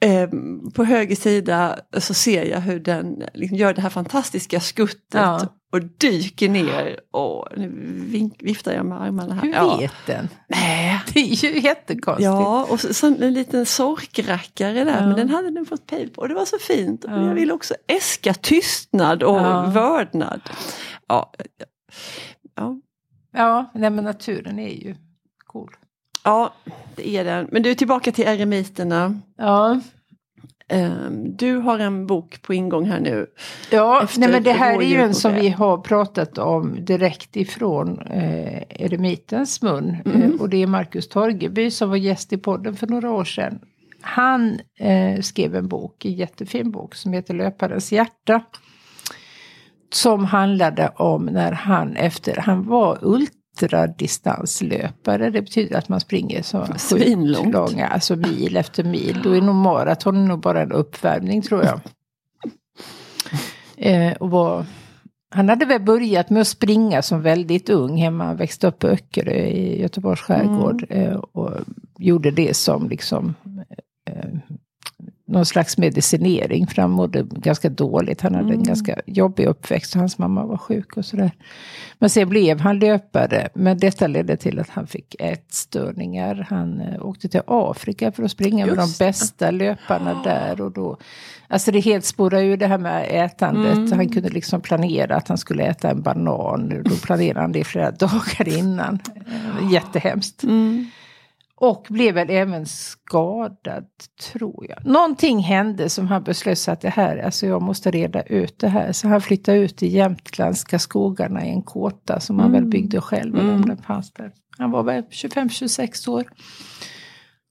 Ehm, 0.00 0.70
på 0.72 0.84
höger 0.84 1.16
sida 1.16 1.78
så 1.98 2.14
ser 2.14 2.44
jag 2.44 2.60
hur 2.60 2.80
den 2.80 3.22
liksom 3.34 3.56
gör 3.58 3.74
det 3.74 3.80
här 3.80 3.90
fantastiska 3.90 4.60
skuttet 4.60 5.00
Ja. 5.14 5.40
Och 5.76 5.82
dyker 5.98 6.48
ner. 6.48 7.00
Och 7.10 7.48
nu 7.56 8.30
viftar 8.38 8.72
jag 8.72 8.86
med 8.86 9.00
armarna 9.02 9.34
här. 9.34 9.42
Hur 9.42 9.52
Ja. 9.54 9.76
vet 9.76 9.92
den? 10.06 10.28
Nej. 10.48 11.00
Det 11.14 11.20
är 11.20 11.24
ju 11.44 11.60
jättekonstigt. 11.60 12.24
Ja, 12.24 12.66
och 12.70 12.80
så, 12.80 12.94
så 12.94 13.06
en 13.06 13.34
liten 13.34 13.66
sorkrackare 13.66 14.84
där, 14.84 15.00
Ja. 15.00 15.06
men 15.06 15.16
den 15.16 15.28
hade 15.30 15.50
den 15.50 15.66
fått 15.66 15.86
pejl 15.86 16.10
på. 16.10 16.20
Och 16.20 16.28
det 16.28 16.34
var 16.34 16.44
så 16.44 16.58
fint. 16.58 17.04
Och 17.04 17.10
Ja. 17.10 17.26
jag 17.26 17.34
ville 17.34 17.52
också 17.52 17.74
äska 17.86 18.34
tystnad 18.34 19.22
och 19.22 19.36
Ja. 19.36 19.66
vördnad. 19.66 20.40
Ja, 21.08 21.32
ja. 22.54 22.80
Ja, 23.32 23.70
nej 23.74 23.90
men 23.90 24.04
naturen 24.04 24.58
är 24.58 24.68
ju 24.84 24.94
cool. 25.46 25.76
ja, 26.24 26.52
det 26.96 27.08
är 27.16 27.24
den. 27.24 27.48
Men 27.52 27.62
du, 27.62 27.74
tillbaka 27.74 28.12
till 28.12 28.24
eremiterna. 28.28 29.20
Ja, 29.36 29.80
Du 31.22 31.56
har 31.56 31.78
en 31.78 32.06
bok 32.06 32.42
på 32.42 32.54
ingång 32.54 32.84
här 32.84 33.00
nu. 33.00 33.26
ja 33.70 34.08
nej 34.16 34.28
men 34.28 34.42
det 34.42 34.52
här 34.52 34.82
är 34.82 34.86
ju 34.86 34.96
en 34.96 35.14
som 35.14 35.34
vi 35.34 35.48
har 35.48 35.78
pratat 35.78 36.38
om 36.38 36.84
direkt 36.84 37.36
ifrån 37.36 38.00
eh, 38.00 38.62
eremitens 38.68 39.62
mun. 39.62 39.96
Mm. 40.04 40.22
Eh, 40.22 40.40
och 40.40 40.48
det 40.48 40.62
är 40.62 40.66
Marcus 40.66 41.08
Torgeby 41.08 41.70
som 41.70 41.88
var 41.88 41.96
gäst 41.96 42.32
i 42.32 42.36
podden 42.36 42.76
för 42.76 42.86
några 42.86 43.10
år 43.10 43.24
sedan. 43.24 43.58
Han 44.00 44.60
eh, 44.78 45.20
skrev 45.20 45.56
en 45.56 45.68
bok, 45.68 46.04
en 46.04 46.14
jättefin 46.14 46.70
bok 46.70 46.94
som 46.94 47.12
heter 47.12 47.34
Löparens 47.34 47.92
hjärta. 47.92 48.42
Som 49.92 50.24
handlade 50.24 50.92
om 50.96 51.24
när 51.24 51.52
han 51.52 51.96
efter, 51.96 52.36
han 52.36 52.66
var 52.68 52.98
ultradistanslöpare. 53.62 55.30
Det 55.30 55.42
betyder 55.42 55.78
att 55.78 55.88
man 55.88 56.00
springer 56.00 56.42
så 56.42 56.66
Svinlångt. 56.76 57.52
långa, 57.52 57.86
alltså 57.86 58.16
mil 58.16 58.56
efter 58.56 58.84
mil. 58.84 59.20
Då 59.24 59.36
är 59.36 59.40
nog 59.40 59.54
maraton 59.54 60.24
nog 60.24 60.40
bara 60.40 60.62
en 60.62 60.72
uppvärmning 60.72 61.42
tror 61.42 61.64
jag. 61.64 61.80
Eh, 63.78 64.12
och 64.12 64.30
var, 64.30 64.66
han 65.30 65.48
hade 65.48 65.64
väl 65.64 65.82
börjat 65.82 66.30
med 66.30 66.40
att 66.40 66.48
springa 66.48 67.02
som 67.02 67.22
väldigt 67.22 67.68
ung 67.68 67.96
hemma. 67.96 68.24
Han 68.24 68.36
växte 68.36 68.66
upp 68.66 68.78
på 68.78 68.86
Öckerö 68.86 69.34
i 69.34 69.80
Göteborgs 69.80 70.20
skärgård. 70.20 70.86
Eh, 70.88 71.14
och 71.16 71.50
gjorde 71.98 72.30
det 72.30 72.56
som 72.56 72.88
liksom 72.88 73.34
eh, 74.10 74.30
någon 75.36 75.46
slags 75.46 75.78
medicinering. 75.78 76.66
För 76.66 76.82
han 76.82 76.90
mådde 76.90 77.26
ganska 77.30 77.68
dåligt. 77.68 78.20
Han 78.20 78.34
hade 78.34 78.52
en 78.54 78.62
ganska 78.62 79.00
jobbig 79.06 79.46
uppväxt. 79.46 79.94
och 79.94 80.00
Hans 80.00 80.18
mamma 80.18 80.44
var 80.46 80.56
sjuk 80.56 80.96
och 80.96 81.04
sådär. 81.04 81.30
Men 81.98 82.10
sen 82.10 82.28
blev 82.28 82.60
han 82.60 82.78
löpare. 82.78 83.48
Men 83.54 83.78
detta 83.78 84.06
ledde 84.06 84.36
till 84.36 84.58
att 84.58 84.70
han 84.70 84.86
fick 84.86 85.16
ätstörningar. 85.18 86.46
Han 86.50 86.80
eh, 86.80 87.06
åkte 87.06 87.28
till 87.28 87.40
Afrika 87.46 88.12
för 88.12 88.22
att 88.22 88.30
springa 88.30 88.66
med 88.66 88.76
de 88.76 88.80
Just 88.80 88.98
bästa 88.98 89.50
löparna 89.50 90.22
där. 90.24 90.60
Och 90.60 90.72
då, 90.72 90.96
alltså 91.48 91.70
det 91.72 91.80
helt 91.80 92.04
spårade 92.04 92.42
ju 92.44 92.56
det 92.56 92.66
här 92.66 92.78
med 92.78 93.06
ätandet. 93.10 93.96
Han 93.96 94.08
kunde 94.08 94.28
liksom 94.28 94.60
planera 94.60 95.16
att 95.16 95.28
han 95.28 95.38
skulle 95.38 95.62
äta 95.62 95.90
en 95.90 96.02
banan. 96.02 96.82
Då 96.84 96.96
planerade 96.96 97.40
han 97.40 97.52
det 97.52 97.64
flera 97.64 97.90
dagar 97.90 98.48
innan. 98.58 98.98
Eh, 99.16 99.72
Jättehemskt. 99.72 100.42
Och 101.58 101.86
blev 101.90 102.14
väl 102.14 102.30
även 102.30 102.66
skadad, 102.66 103.86
tror 104.32 104.66
jag. 104.68 104.86
Någonting 104.86 105.38
hände 105.38 105.88
som 105.88 106.06
han 106.06 106.22
beslöt 106.22 106.58
sig 106.58 106.72
att 106.72 106.80
det 106.80 106.88
här, 106.88 107.18
alltså 107.18 107.46
jag 107.46 107.62
måste 107.62 107.90
reda 107.90 108.22
ut 108.22 108.58
det 108.58 108.68
här. 108.68 108.92
Så 108.92 109.08
han 109.08 109.20
flyttade 109.20 109.58
ut 109.58 109.82
i 109.82 109.86
jämtländska 109.86 110.78
skogarna 110.78 111.46
i 111.46 111.50
en 111.50 111.62
kåta 111.62 112.20
som 112.20 112.38
han 112.38 112.52
väl 112.52 112.64
byggde 112.64 113.00
själv. 113.00 113.34
Där. 114.16 114.32
Han 114.58 114.70
var 114.70 114.82
väl 114.82 115.02
25-26 115.02 116.08
år. 116.08 116.24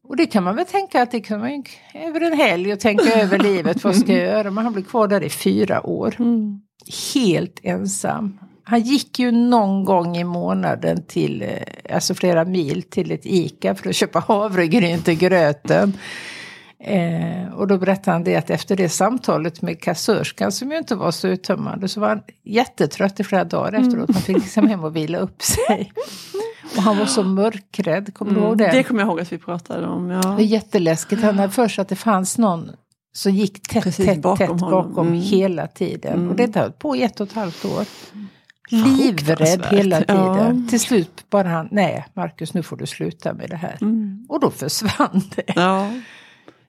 Och 0.07 0.17
det 0.17 0.25
kan 0.25 0.43
man 0.43 0.55
väl 0.55 0.65
tänka 0.65 1.01
att 1.01 1.11
det 1.11 1.19
kan 1.19 1.39
man 1.39 1.63
över 1.93 2.21
en 2.21 2.33
helg 2.33 2.73
och 2.73 2.79
tänka 2.79 3.13
över 3.21 3.39
livet. 3.39 3.83
Vad 3.83 3.95
ska 3.95 4.13
jag 4.13 4.25
göra? 4.27 4.51
Men 4.51 4.63
han 4.63 4.73
blev 4.73 4.83
kvar 4.83 5.07
där 5.07 5.23
i 5.23 5.29
fyra 5.29 5.87
år. 5.87 6.15
Helt 7.13 7.59
ensam. 7.63 8.39
Han 8.67 8.81
gick 8.81 9.19
ju 9.19 9.31
någon 9.31 9.83
gång 9.85 10.17
i 10.17 10.23
månaden 10.23 11.03
till, 11.07 11.41
eh, 11.41 11.95
alltså 11.95 12.13
flera 12.15 12.45
mil 12.45 12.83
till 12.83 13.11
ett 13.11 13.25
ICA 13.25 13.75
för 13.75 13.89
att 13.89 13.95
köpa 13.95 14.19
havregryn 14.19 15.01
till 15.01 15.17
gröten. 15.17 15.93
Eh, 16.79 17.53
och 17.53 17.67
då 17.67 17.77
berättade 17.77 18.11
han 18.11 18.23
det 18.23 18.35
att 18.35 18.49
efter 18.49 18.75
det 18.75 18.89
samtalet 18.89 19.61
med 19.61 19.81
kassörskan 19.81 20.51
som 20.51 20.71
ju 20.71 20.77
inte 20.77 20.95
var 20.95 21.11
så 21.11 21.27
uttömmande 21.27 21.87
så 21.87 21.99
var 21.99 22.07
han 22.09 22.21
jättetrött 22.43 23.19
i 23.19 23.23
flera 23.23 23.43
dagar 23.43 23.73
efteråt. 23.73 24.09
Han 24.13 24.21
fick 24.21 24.37
liksom 24.37 24.67
hem 24.67 24.83
och 24.83 24.95
vila 24.95 25.17
upp 25.17 25.41
sig. 25.41 25.91
Och 26.77 26.83
han 26.83 26.97
var 26.97 27.05
så 27.05 27.23
mörkrädd, 27.23 28.13
kommer 28.13 28.33
du 28.33 28.39
ihåg 28.39 28.57
det? 28.57 28.71
Det 28.71 28.83
kommer 28.83 28.99
jag 29.01 29.07
ihåg 29.07 29.19
att 29.21 29.31
vi 29.31 29.37
pratade 29.37 29.87
om. 29.87 30.09
Ja. 30.09 30.21
Det 30.37 30.43
är 30.43 30.47
jätteläskigt. 30.47 31.21
Han 31.21 31.39
hade 31.39 31.51
för 31.53 31.67
sig 31.67 31.81
att 31.81 31.89
det 31.89 31.95
fanns 31.95 32.37
någon 32.37 32.71
som 33.13 33.31
gick 33.31 33.67
tätt, 33.67 33.83
Precis, 33.83 34.05
tätt, 34.05 34.21
bakom 34.21 34.37
tätt 34.37 34.61
honom. 34.61 34.71
bakom 34.71 35.07
Mm. 35.07 35.19
hela 35.21 35.67
tiden. 35.67 36.13
Mm. 36.13 36.29
Och 36.29 36.35
det 36.35 36.55
höll 36.55 36.71
på 36.71 36.95
i 36.95 37.03
ett 37.03 37.19
och 37.19 37.27
ett 37.27 37.33
halvt 37.33 37.65
år. 37.65 37.85
Livrädd 38.69 39.65
hela 39.71 39.99
tiden. 39.99 40.63
Ja. 40.63 40.69
Till 40.69 40.79
slut 40.79 41.25
bara 41.29 41.47
han, 41.47 41.67
nej 41.71 42.05
Marcus 42.13 42.53
nu 42.53 42.63
får 42.63 42.77
du 42.77 42.85
sluta 42.85 43.33
med 43.33 43.49
det 43.49 43.55
här. 43.55 43.77
Mm. 43.81 44.25
Och 44.29 44.39
då 44.39 44.51
försvann 44.51 45.21
det. 45.35 45.53
Ja. 45.55 45.91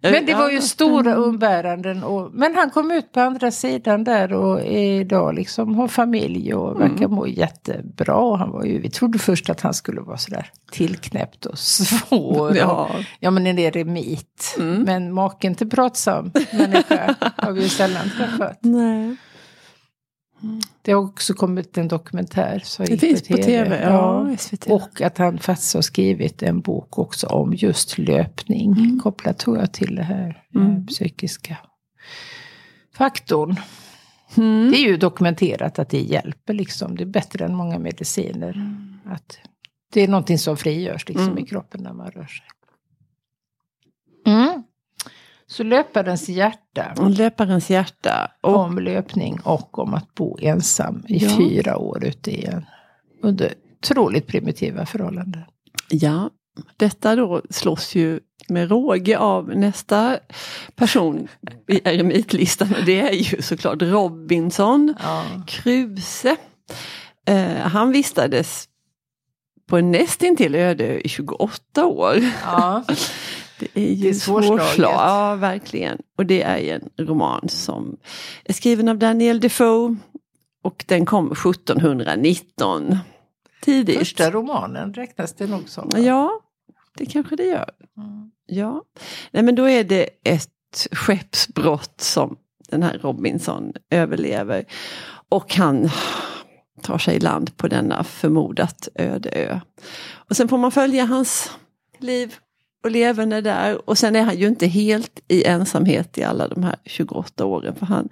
Men 0.01 0.27
det 0.27 0.35
var 0.35 0.51
ju 0.51 0.61
stora 0.61 1.15
umbäranden. 1.15 2.03
Och, 2.05 2.31
men 2.35 2.55
han 2.55 2.71
kom 2.71 2.91
ut 2.91 3.13
på 3.13 3.21
andra 3.21 3.51
sidan 3.51 4.05
där 4.05 4.33
och 4.33 4.65
idag 4.67 5.35
liksom 5.35 5.75
har 5.75 5.89
familj 5.89 6.55
och 6.55 6.77
Mm. 6.77 6.89
verkar 6.89 7.09
må 7.09 7.27
jättebra. 7.27 8.15
Och 8.17 8.39
Han 8.39 8.51
var 8.51 8.65
ju, 8.65 8.81
vi 8.81 8.91
trodde 8.91 9.19
först 9.19 9.51
att 9.51 9.61
han 9.61 9.75
skulle 9.75 10.01
vara 10.01 10.17
sådär 10.17 10.51
tillknäppt 10.73 11.47
och 11.47 11.59
svår. 11.59 12.41
Och, 12.51 12.57
Ja. 12.57 12.91
ja 13.21 13.31
men 13.31 13.47
en 13.47 13.59
eremit. 13.59 14.57
Mm. 14.59 14.83
Men 14.83 15.13
maken 15.15 15.55
till 15.55 15.71
pratsam 15.71 16.31
människa 16.53 17.15
har 17.37 17.53
vi 17.53 17.63
ju 17.63 17.69
sällan 17.69 18.11
träffat. 18.17 18.59
Nej. 18.61 19.17
Det 20.83 20.93
har 20.93 21.03
också 21.03 21.35
kommit 21.35 21.79
en 21.79 21.89
dokumentär. 21.89 22.61
Så 22.65 22.83
Det 22.83 22.99
finns 22.99 23.29
på 23.29 23.37
tv. 23.37 23.83
Ja, 23.83 24.37
SVT. 24.39 24.67
Och 24.67 25.01
att 25.01 25.19
han 25.19 25.39
faktiskt 25.39 25.75
har 25.75 25.83
skrivit 25.83 26.43
en 26.43 26.61
bok 26.61 26.99
också 26.99 27.27
om 27.27 27.53
just 27.55 27.99
löpning. 27.99 28.73
Mm. 28.73 29.01
Kopplat 29.01 29.39
tror 29.39 29.59
jag 29.59 29.73
till 29.73 29.95
det 29.95 30.03
här 30.03 30.43
eh, 30.55 30.61
Mm. 30.63 30.87
psykiska 30.87 31.57
faktorn. 32.95 33.57
Mm. 34.37 34.71
Det 34.71 34.77
är 34.77 34.85
ju 34.89 34.97
dokumenterat 34.97 35.79
att 35.79 35.89
det 35.91 36.01
hjälper 36.01 36.55
liksom. 36.55 36.97
Det 36.97 37.03
är 37.03 37.07
bättre 37.07 37.45
än 37.45 37.55
många 37.55 37.79
mediciner. 37.79 38.77
Att 39.05 39.39
det 39.93 40.01
är 40.01 40.09
någonting 40.09 40.39
som 40.39 40.57
frigörs 40.57 41.09
liksom 41.09 41.27
Mm. 41.29 41.39
i 41.39 41.47
kroppen 41.47 41.83
när 41.83 41.93
man 41.93 42.11
rör 42.11 42.27
sig. 42.27 42.47
Så 45.49 45.63
löparens 45.63 46.29
hjärta 46.29 46.95
Och 46.99 47.11
Löparens 47.11 47.71
hjärta. 47.71 48.31
Och, 48.41 48.57
om 48.57 48.79
löpning 48.79 49.41
och 49.45 49.79
om 49.79 49.95
att 49.95 50.15
bo 50.15 50.39
ensam 50.41 51.03
i 51.09 51.17
Ja. 51.25 51.31
fyra 51.37 51.77
år 51.79 52.05
ute 52.05 52.31
i 52.31 52.45
en 52.45 52.65
under 53.23 53.55
otroligt 53.83 54.27
primitiva 54.27 54.87
förhållanden. 54.87 55.43
ja, 55.91 56.31
detta 56.77 57.17
då 57.17 57.43
slåss 57.51 57.95
ju 57.95 58.21
med 58.49 58.69
råge 58.71 59.19
av 59.19 59.57
nästa 59.57 60.19
person 60.75 61.29
i 61.69 61.81
eremitlistan 61.89 62.75
och 62.79 62.85
det 62.85 63.01
är 63.01 63.13
ju 63.13 63.43
såklart 63.43 63.83
Robinson 63.83 64.95
Ja. 65.03 65.25
Kruse. 65.47 66.37
Eh, 67.29 67.57
han 67.57 67.91
vistades 67.93 68.69
på 69.69 69.77
en 69.77 69.91
nästintill 69.91 70.55
öde 70.55 71.07
i 71.07 71.09
28 71.09 71.87
år. 71.87 72.17
Ja. 72.45 72.85
Det 73.59 73.69
är 73.75 73.89
ju 73.89 73.95
Det 74.03 74.09
är 74.09 74.15
svårslaget. 74.15 74.65
svårslaget. 74.67 74.99
Ja, 74.99 75.35
verkligen. 75.35 75.99
Och 76.19 76.27
det 76.27 76.43
är 76.43 76.59
ju 76.59 76.71
en 76.71 77.07
roman 77.07 77.49
som 77.49 77.97
är 78.45 78.53
skriven 78.53 78.89
av 78.89 78.99
Daniel 78.99 79.41
Defoe. 79.41 79.97
Och 80.63 80.85
den 80.89 81.07
kom 81.07 81.33
1719. 81.33 82.97
Tidigt. 83.63 83.99
Första 83.99 84.31
romanen 84.31 84.95
räknas 84.95 85.33
det 85.33 85.47
nog 85.47 85.69
som. 85.69 85.89
va? 85.89 85.99
Ja, 85.99 86.41
det 86.97 87.07
kanske 87.07 87.37
det 87.37 87.45
gör. 87.45 87.71
Mm. 87.97 88.31
Ja. 88.47 88.83
Nej 89.31 89.43
men 89.43 89.55
då 89.55 89.69
är 89.69 89.85
det 89.85 90.09
ett 90.25 90.87
skeppsbrott 90.93 92.01
som 92.01 92.37
den 92.69 92.83
här 92.83 92.99
Robinson 92.99 93.73
överlever. 93.91 94.65
Och 95.29 95.55
han 95.55 95.91
tar 96.83 96.99
sig 96.99 97.17
i 97.17 97.21
land 97.21 97.57
på 97.57 97.69
denna 97.69 98.05
förmodat 98.05 98.89
öde 98.95 99.29
ö. 99.31 99.61
Och 100.15 100.37
sen 100.37 100.49
får 100.49 100.59
man 100.59 100.73
följa 100.73 101.05
hans 101.05 101.51
liv 101.99 102.35
och 102.87 102.93
levande 102.93 103.41
där. 103.41 103.89
Och 103.89 103.99
sen 103.99 104.17
är 104.17 104.23
han 104.23 104.39
ju 104.39 104.47
inte 104.47 104.67
helt 104.67 105.21
i 105.29 105.45
ensamhet 105.45 106.19
i 106.19 106.23
alla 106.23 106.49
de 106.49 106.63
här 106.63 106.77
28 106.85 107.45
åren. 107.45 107.75
För 107.75 107.87
han 107.87 108.09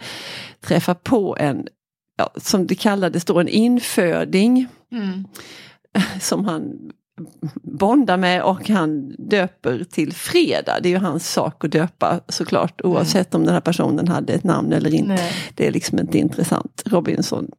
träffar 0.61 0.95
på 0.95 1.37
en, 1.40 1.69
ja, 2.16 2.31
som 2.37 2.66
det 2.66 2.75
kallades 2.75 3.25
då, 3.25 3.40
en 3.40 3.49
inföding 3.49 4.69
Mm. 4.93 5.25
som 6.21 6.45
han 6.45 6.93
bondar 7.62 8.16
med 8.16 8.43
och 8.43 8.69
han 8.69 9.14
döper 9.19 9.85
till 9.85 10.12
Fredag. 10.12 10.81
Det 10.83 10.88
är 10.88 10.90
ju 10.90 10.99
hans 10.99 11.33
sak 11.33 11.64
att 11.64 11.73
döpa 11.73 12.21
såklart 12.28 12.81
oavsett 12.85 13.35
om 13.35 13.45
den 13.45 13.54
här 13.54 13.61
personen 13.61 14.09
hade 14.09 14.33
ett 14.33 14.45
namn 14.45 14.73
eller 14.73 14.95
inte. 14.95 15.14
Nej. 15.14 15.33
Det 15.54 15.66
är 15.66 15.73
liksom 15.73 15.99
inte 15.99 16.19
intressant. 16.19 16.83
Robinson 16.87 17.50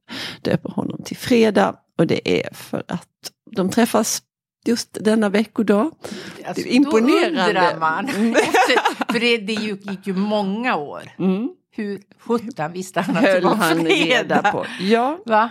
döper 0.41 0.69
honom 0.69 1.01
till 1.03 1.17
Fredag 1.17 1.75
och 1.97 2.07
det 2.07 2.41
är 2.41 2.53
för 2.53 2.83
att 2.87 3.31
de 3.55 3.69
träffas 3.69 4.21
just 4.67 4.97
denna 5.01 5.29
veckodag. 5.29 5.91
Alltså, 6.47 6.63
Det 6.63 6.69
är 6.69 6.73
imponerande. 6.75 7.75
Man. 7.79 8.05
Efter, 8.35 9.11
för 9.13 9.19
det, 9.19 9.37
det 9.37 9.53
gick 9.53 10.07
ju 10.07 10.13
många 10.13 10.75
år. 10.75 11.01
Mm. 11.19 11.49
Hur 11.71 12.01
sjutton 12.19 12.71
visste 12.71 13.01
han 13.01 13.17
att 13.17 13.23
det 13.23 13.29
Höll 13.31 13.43
var 13.43 13.55
han 13.55 13.79
fredag? 13.79 13.95
reda 14.19 14.51
på. 14.51 14.65
Ja, 14.79 15.19
Va? 15.25 15.49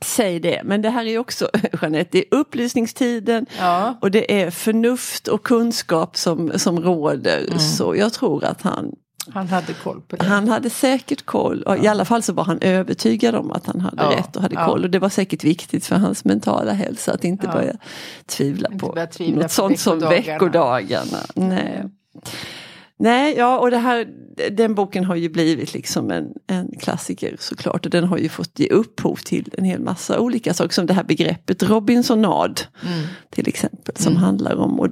säg 0.00 0.40
det. 0.40 0.60
Men 0.64 0.82
det 0.82 0.90
här 0.90 1.04
är 1.06 1.18
också, 1.18 1.48
Jeanette, 1.82 2.08
det 2.12 2.18
är 2.18 2.24
upplysningstiden. 2.38 3.46
Ja. 3.58 3.98
Och 4.00 4.10
det 4.10 4.42
är 4.42 4.50
förnuft 4.50 5.28
och 5.28 5.42
kunskap 5.42 6.16
som, 6.16 6.52
som 6.58 6.80
råder. 6.80 7.46
Mm. 7.46 7.58
Så 7.58 7.96
jag 7.96 8.12
tror 8.12 8.44
att 8.44 8.62
han, 8.62 8.92
Han 9.32 9.48
hade 9.48 9.72
koll 9.72 10.00
på 10.00 10.16
det. 10.16 10.24
han 10.24 10.48
hade 10.48 10.70
säkert 10.70 11.24
koll. 11.24 11.62
Och 11.62 11.78
I 11.84 11.86
alla 11.86 12.04
fall 12.04 12.22
så 12.22 12.32
var 12.32 12.44
han 12.44 12.58
övertygad 12.60 13.34
om 13.34 13.52
att 13.52 13.66
han 13.66 13.80
hade 13.80 14.02
Ja, 14.02 14.10
rätt 14.18 14.36
och 14.36 14.42
hade 14.42 14.54
ja. 14.54 14.66
koll. 14.66 14.84
Och 14.84 14.90
det 14.90 14.98
var 14.98 15.08
säkert 15.08 15.44
viktigt 15.44 15.86
för 15.86 15.96
hans 15.96 16.24
mentala 16.24 16.72
hälsa 16.72 17.12
att 17.12 17.24
inte 17.24 17.46
Ja. 17.46 17.52
börja 17.52 17.76
tvivla 18.26 18.68
Inte 18.72 18.86
på 18.86 18.92
börja 18.92 19.06
tvivla 19.06 19.34
något 19.34 19.42
på 19.42 19.48
sånt 19.48 19.80
som 19.80 19.98
veckodagarna. 19.98 21.18
Nej. 21.34 21.84
Nej, 22.96 23.34
ja 23.38 23.58
och 23.58 23.70
det 23.70 23.76
här, 23.78 24.06
den 24.50 24.74
boken 24.74 25.04
har 25.04 25.14
ju 25.16 25.28
blivit 25.28 25.74
liksom 25.74 26.10
en, 26.10 26.28
en 26.46 26.68
klassiker 26.80 27.36
såklart. 27.40 27.84
Och 27.86 27.90
den 27.90 28.04
har 28.04 28.18
ju 28.18 28.28
fått 28.28 28.58
ge 28.58 28.68
upphov 28.68 29.16
till 29.16 29.50
en 29.58 29.64
hel 29.64 29.80
massa 29.80 30.20
olika 30.20 30.54
saker. 30.54 30.72
Som 30.72 30.86
det 30.86 30.94
här 30.94 31.04
begreppet 31.04 31.62
Robinsonad 31.62 32.60
Mm. 32.86 33.06
till 33.30 33.48
exempel. 33.48 33.96
Som 33.96 34.16
handlar 34.16 34.56
om, 34.56 34.80
och 34.80 34.88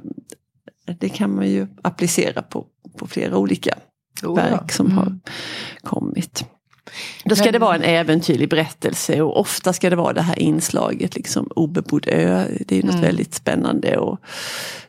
det 0.98 1.08
kan 1.08 1.34
man 1.36 1.48
ju 1.50 1.66
applicera 1.82 2.42
på, 2.42 2.66
på 2.98 3.06
flera 3.06 3.36
olika 3.36 3.74
Ja. 4.22 4.32
verk 4.34 4.72
som 4.72 4.86
Mm. 4.86 4.98
har 4.98 5.18
kommit. 5.82 6.44
Då 7.24 7.36
ska 7.36 7.44
Men- 7.44 7.52
det 7.52 7.58
vara 7.58 7.74
en 7.76 7.82
äventyrlig 7.82 8.48
berättelse 8.48 9.20
och 9.22 9.40
ofta 9.40 9.72
ska 9.72 9.90
det 9.90 9.96
vara 9.96 10.12
det 10.12 10.22
här 10.22 10.38
inslaget, 10.38 11.14
liksom 11.16 11.46
obebodd 11.56 12.06
ö. 12.08 12.44
Det 12.66 12.78
är 12.78 12.82
något 12.82 12.90
Mm. 12.94 13.04
väldigt 13.04 13.34
spännande 13.34 13.96
och 13.96 14.18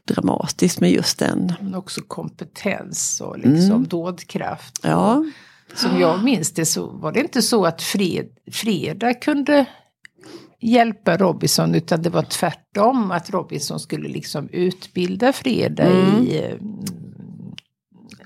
dramatiskt 0.08 0.80
med 0.80 0.92
just 0.92 1.20
den. 1.20 1.54
Men 1.62 1.76
också 1.76 2.02
kompetens 2.08 3.22
och 3.22 3.38
liksom 3.38 3.72
Mm. 3.72 3.88
dådkraft. 3.88 4.80
Ja, 4.84 5.26
Som 5.76 6.00
jag 6.00 6.24
minns 6.24 6.52
det 6.54 6.66
så 6.66 6.90
var 6.92 7.12
det 7.12 7.20
inte 7.20 7.42
så 7.42 7.66
att 7.66 7.82
Fred, 7.82 8.26
Freda 8.52 9.14
kunde 9.14 9.66
hjälpa 10.62 11.18
Robinson 11.18 11.76
utan 11.76 12.02
det 12.02 12.10
var 12.10 12.24
tvärtom 12.24 13.12
att 13.12 13.30
Robinson 13.30 13.80
skulle 13.80 14.10
liksom 14.10 14.50
utbilda 14.50 15.34
Freda 15.34 15.84
Mm. 15.84 16.24
i 16.24 16.38
eh, 16.38 16.56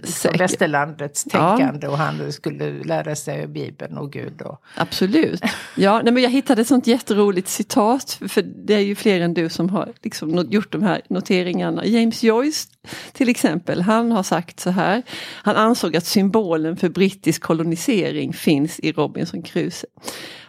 Säkert. 0.03 0.41
västerlandets 0.41 1.27
Ja. 1.33 1.57
tänkande 1.57 1.87
och 1.87 1.97
han 1.97 2.31
skulle 2.31 2.83
lära 2.83 3.15
sig 3.15 3.47
Bibeln 3.47 3.97
och 3.97 4.11
Gud. 4.11 4.41
Och, 4.41 4.61
absolut. 4.75 5.41
Ja, 5.75 6.01
nej, 6.03 6.13
men 6.13 6.23
jag 6.23 6.29
hittade 6.29 6.61
ett 6.61 6.67
sånt 6.67 6.87
jätteroligt 6.87 7.47
citat, 7.47 8.19
för 8.27 8.41
det 8.41 8.73
är 8.73 8.79
ju 8.79 8.95
fler 8.95 9.21
än 9.21 9.33
du 9.33 9.49
som 9.49 9.69
har 9.69 9.93
liksom 10.03 10.47
gjort 10.49 10.71
de 10.71 10.83
här 10.83 11.01
noteringarna. 11.09 11.85
James 11.85 12.23
Joyce 12.23 12.67
till 13.13 13.29
exempel, 13.29 13.81
han 13.81 14.11
har 14.11 14.23
sagt 14.23 14.59
så 14.59 14.69
här. 14.69 15.03
Han 15.43 15.55
ansåg 15.55 15.95
att 15.95 16.05
symbolen 16.05 16.77
för 16.77 16.89
brittisk 16.89 17.41
kolonisering 17.41 18.33
finns 18.33 18.79
i 18.79 18.91
Robinson 18.91 19.41
Crusoe. 19.41 19.89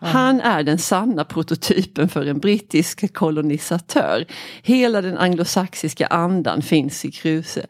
Han 0.00 0.40
är 0.40 0.62
den 0.62 0.78
sanna 0.78 1.24
prototypen 1.24 2.08
för 2.08 2.26
en 2.26 2.38
brittisk 2.38 3.14
kolonisatör. 3.14 4.24
Hela 4.62 5.02
den 5.02 5.18
anglosaxiska 5.18 6.06
andan 6.06 6.62
finns 6.62 7.04
i 7.04 7.10
Crusoe. 7.10 7.66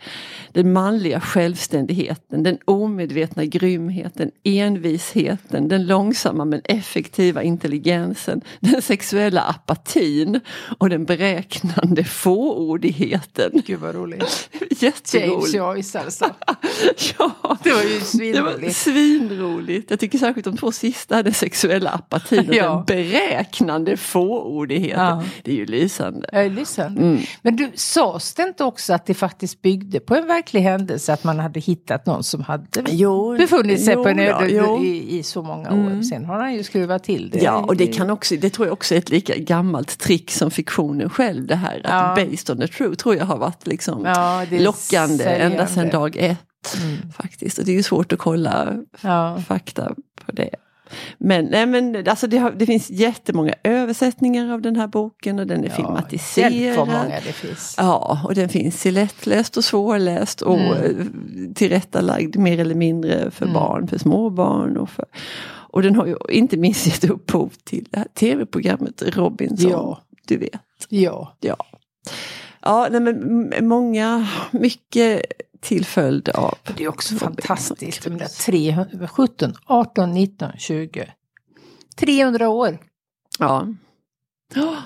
Den 0.53 0.73
manliga 0.73 1.21
självständigheten, 1.21 1.68
den 2.29 2.59
omedvetna 2.65 3.45
grymheten, 3.45 4.31
envisheten, 4.45 5.69
den 5.69 5.87
långsamma 5.87 6.45
men 6.45 6.61
effektiva 6.65 7.43
intelligensen, 7.43 8.41
den 8.61 8.83
sexuella 8.83 9.41
apatin 9.43 10.41
och 10.79 10.91
den 10.91 11.05
beräknande 11.05 12.05
fåordigheten. 12.05 13.63
Gud 13.67 13.81
vad 13.81 13.95
roligt. 13.95 14.51
James 14.81 14.83
Jätteroligt. 15.15 15.55
Joyce 15.55 16.01
alltså. 16.01 16.25
Ja, 17.19 17.59
Det 17.63 17.71
var 17.73 17.83
ju 17.83 17.89
det 17.89 17.95
var 18.01 18.05
svinroligt. 18.05 18.77
svinroligt. 18.77 19.91
Jag 19.91 20.01
tycker 20.01 20.19
särskilt 20.19 20.45
de 20.45 20.57
två 20.57 20.73
sista, 20.73 21.23
den 21.23 21.35
sexuella 21.35 21.91
apatin 21.91 22.49
och 22.49 22.55
Ja. 22.59 22.85
den 22.87 22.97
beräknande 23.03 23.97
fåordigheten. 23.97 25.01
Ja. 25.01 25.25
Det 25.43 25.51
är 25.53 25.57
ju 25.57 25.67
lysande. 25.67 26.29
Är 26.33 26.51
lysande. 26.51 27.01
Mm. 27.01 27.19
Men 27.43 27.57
du, 27.57 27.71
sades 27.75 28.35
det 28.35 28.43
inte 28.43 28.65
också 28.65 28.93
att 28.95 29.07
det 29.07 29.15
faktiskt 29.15 29.63
byggde 29.63 30.01
på 30.01 30.15
en 30.17 30.27
verklig 30.27 30.61
händelse? 30.61 31.13
Att 31.13 31.25
man 31.25 31.39
hade 31.39 31.58
hittat 31.61 32.07
någon 32.07 32.23
som 32.25 32.41
hade 32.43 32.83
Jo, 32.87 33.37
befunnit 33.39 33.85
sig 33.85 33.95
jo 33.95 34.03
på 34.03 34.09
en 34.09 34.19
öde 34.19 34.49
jo. 34.51 34.85
i, 34.85 35.19
i 35.19 35.23
så 35.23 35.43
många 35.43 35.69
år. 35.71 35.75
Mm. 35.75 36.03
Sen 36.05 36.25
har 36.25 36.39
han 36.41 36.55
ju 36.55 36.63
skruvat 36.63 37.05
till 37.05 37.31
det. 37.31 37.39
Ja, 37.39 37.57
och 37.57 37.77
det, 37.77 37.87
kan 37.87 38.11
också, 38.11 38.35
det 38.37 38.51
tror 38.51 38.67
jag 38.67 38.73
också 38.73 38.95
är 38.95 38.99
ett 38.99 39.11
lika 39.11 39.37
gammalt 39.37 39.99
trick 39.99 40.31
som 40.31 40.51
fiktionen 40.51 41.11
själv. 41.11 41.47
Det 41.47 41.55
här 41.57 41.81
att 41.85 42.19
Ja. 42.19 42.25
based 42.27 42.51
on 42.51 42.61
the 42.61 42.69
true 42.69 42.97
tror 42.97 43.17
jag 43.17 43.25
har 43.25 43.39
varit 43.39 43.67
liksom 43.67 44.05
Ja, 44.05 44.45
lockande 44.51 45.25
ända 45.25 45.67
sedan 45.67 45.89
dag 45.91 46.17
ett. 46.17 46.39
Mm. 46.83 47.13
Faktiskt. 47.13 47.59
Och 47.59 47.65
det 47.65 47.73
är 47.73 47.77
ju 47.77 47.83
svårt 47.83 48.13
att 48.13 48.19
kolla 48.19 48.75
Ja. 49.01 49.43
fakta 49.47 49.95
på 50.27 50.33
det. 50.33 50.51
Men, 51.19 51.45
nej, 51.45 51.67
men 51.67 52.09
alltså 52.09 52.27
det, 52.27 52.39
har, 52.39 52.51
det 52.51 52.67
finns 52.67 52.91
jättemånga 52.91 53.55
översättningar 53.65 54.53
av 54.53 54.63
den 54.63 54.77
här 54.77 54.87
boken 54.87 55.39
och 55.39 55.47
den 55.47 55.65
är 55.65 55.69
vad 55.69 55.77
filmatiserad. 55.77 56.77
många 56.77 57.05
det 57.27 57.33
finns. 57.33 57.75
Ja, 57.79 58.21
och 58.25 58.35
den 58.35 58.49
finns 58.49 58.87
i 58.87 58.91
lättläst 58.91 59.57
och 59.57 59.65
svårläst 59.65 60.41
och 60.43 60.59
Mm. 60.59 60.73
eh, 60.73 61.53
tillrättalagd 61.55 62.37
mer 62.37 62.59
eller 62.61 62.75
mindre 62.75 63.31
för 63.31 63.45
Mm. 63.47 63.55
barn, 63.55 63.89
för 63.89 63.99
småbarn. 63.99 64.77
Och, 64.77 64.91
för, 64.91 65.05
och 65.71 65.83
den 65.83 65.95
har 65.97 66.07
ju 66.07 66.17
inte 66.29 66.57
minst 66.57 66.87
gett 66.87 67.11
upphov 67.11 67.53
till 67.65 67.87
det 67.91 67.99
här 67.99 68.07
tv-programmet 68.15 69.03
Robinson. 69.07 69.71
Ja. 69.71 70.01
Du 70.27 70.37
vet. 70.37 70.61
Ja. 70.89 71.37
Ja, 71.41 71.57
ja 72.63 72.89
nej, 72.91 73.01
men 73.01 73.51
många, 73.69 74.29
mycket 74.51 75.23
till 75.61 75.85
följd 75.85 76.29
av 76.29 76.55
Det 76.77 76.85
är 76.85 76.89
också 76.89 77.15
fantastiskt. 77.15 78.05
De 78.05 78.11
där 78.11 78.19
Crusoe. 78.19 78.53
300, 78.53 79.09
17, 79.09 79.53
18, 79.67 80.13
19, 80.13 80.53
20. 80.59 81.09
300 81.97 82.49
år 82.49 82.79
Ja. 83.39 83.67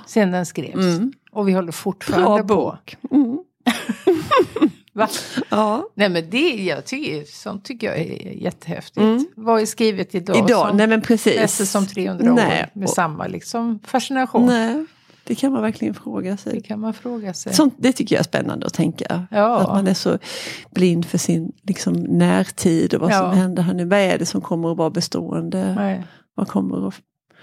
sedan 0.06 0.30
den 0.30 0.46
skrevs. 0.46 0.74
Mm. 0.74 1.12
Och 1.32 1.48
vi 1.48 1.52
håller 1.52 1.72
fortfarande 1.72 2.26
Bra 2.26 2.38
på. 2.38 2.44
bok. 2.54 2.96
Mm. 3.10 3.38
Va? 4.94 5.08
Ja. 5.50 5.88
Nej 5.94 6.08
men 6.08 6.30
det, 6.30 6.48
jag 6.64 6.84
tycker, 6.84 7.24
sånt 7.24 7.64
tycker 7.64 7.86
jag 7.86 7.98
är 7.98 8.32
jättehäftigt. 8.42 8.98
Mm. 8.98 9.26
Vad 9.36 9.60
är 9.62 9.66
skrivet 9.66 10.14
idag, 10.14 10.36
Idag, 10.36 10.68
som 10.68 10.76
nej 10.76 10.86
men 10.86 11.00
precis. 11.02 11.36
läses 11.36 11.70
som 11.70 11.86
300 11.86 12.32
Nej. 12.32 12.62
år 12.62 12.78
med 12.78 12.88
Och- 12.88 12.94
samma 12.94 13.26
liksom, 13.26 13.78
fascination? 13.84 14.46
Nej, 14.46 14.86
det 15.24 15.34
kan 15.34 15.52
man 15.52 15.62
verkligen 15.62 15.94
fråga 15.94 16.30
Det 16.30 16.36
sig. 16.36 16.60
kan 16.62 16.80
man 16.80 16.94
fråga 16.94 17.34
sig. 17.34 17.54
Sånt, 17.54 17.74
det 17.78 17.92
tycker 17.92 18.14
jag 18.14 18.20
är 18.20 18.24
spännande 18.24 18.66
att 18.66 18.74
tänka. 18.74 19.26
Ja. 19.30 19.56
Att 19.60 19.68
man 19.68 19.86
är 19.86 19.94
så 19.94 20.18
blind 20.70 21.04
för 21.06 21.18
sin 21.18 21.52
liksom, 21.62 21.94
närtid 21.94 22.94
och 22.94 23.00
vad 23.00 23.10
Ja. 23.12 23.18
som 23.18 23.38
händer 23.38 23.62
här 23.62 23.74
nu. 23.74 23.84
Vad 23.84 23.98
är 23.98 24.18
det 24.18 24.26
som 24.26 24.40
kommer 24.40 24.72
att 24.72 24.76
vara 24.78 24.90
bestående? 24.90 25.74
Nej, 25.74 26.04
Vad 26.34 26.48
kommer 26.48 26.88
att 26.88 26.94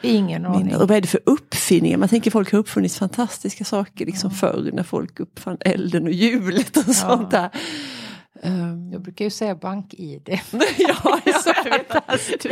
ingen 0.01 0.45
aning. 0.45 0.75
Och 0.75 0.87
vad 0.87 0.97
är 0.97 1.01
det 1.01 1.07
för 1.07 1.19
uppfinningar? 1.25 1.97
Man 1.97 2.09
tänker 2.09 2.31
folk 2.31 2.51
har 2.51 2.59
uppfunnit 2.59 2.93
fantastiska 2.93 3.63
saker 3.65 4.05
liksom 4.05 4.31
förr 4.31 4.69
när 4.73 4.83
folk 4.83 5.19
uppfann 5.19 5.57
elden 5.59 6.03
och 6.03 6.11
hjulet 6.11 6.77
och 6.77 6.95
sånt 6.95 7.31
där. 7.31 7.49
Um, 8.43 8.91
Jag 8.91 9.01
brukar 9.01 9.25
ju 9.25 9.31
säga 9.31 9.55
bank-id. 9.55 10.21
ja, 10.77 11.19
jag 11.25 11.63
vet. 11.63 12.45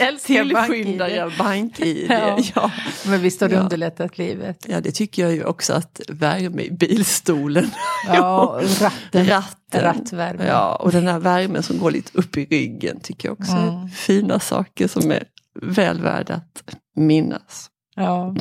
Är 0.00 0.26
tillskyndare 0.26 1.24
av 1.24 1.36
bank-id. 1.38 2.06
Ja. 2.10 2.38
Ja. 2.54 2.70
Men 3.06 3.20
visst 3.20 3.40
har 3.40 3.48
det 3.48 3.54
Ja. 3.54 3.60
underlättat 3.60 4.18
livet. 4.18 4.66
ja, 4.68 4.80
det 4.80 4.92
tycker 4.92 5.22
jag 5.22 5.32
ju 5.34 5.44
också 5.44 5.72
att 5.72 6.00
värme 6.08 6.62
i 6.62 6.70
bilstolen. 6.70 7.70
Ja, 8.06 8.60
ratten. 8.80 9.26
Ratten. 9.26 9.80
Rattvärme. 9.82 10.46
Ja, 10.46 10.76
och 10.76 10.92
den 10.92 11.06
här 11.06 11.18
värmen 11.18 11.62
som 11.62 11.78
går 11.78 11.90
lite 11.90 12.18
upp 12.18 12.36
i 12.36 12.44
ryggen 12.44 13.00
tycker 13.00 13.28
jag 13.28 13.40
också 13.40 13.52
är 13.52 13.68
Mm. 13.68 13.88
fina 13.88 14.40
saker 14.40 14.88
som 14.88 15.10
är 15.10 15.24
väl 15.62 16.00
värda 16.02 16.34
att 16.34 16.76
minnas. 16.96 17.68
Ja. 17.94 18.34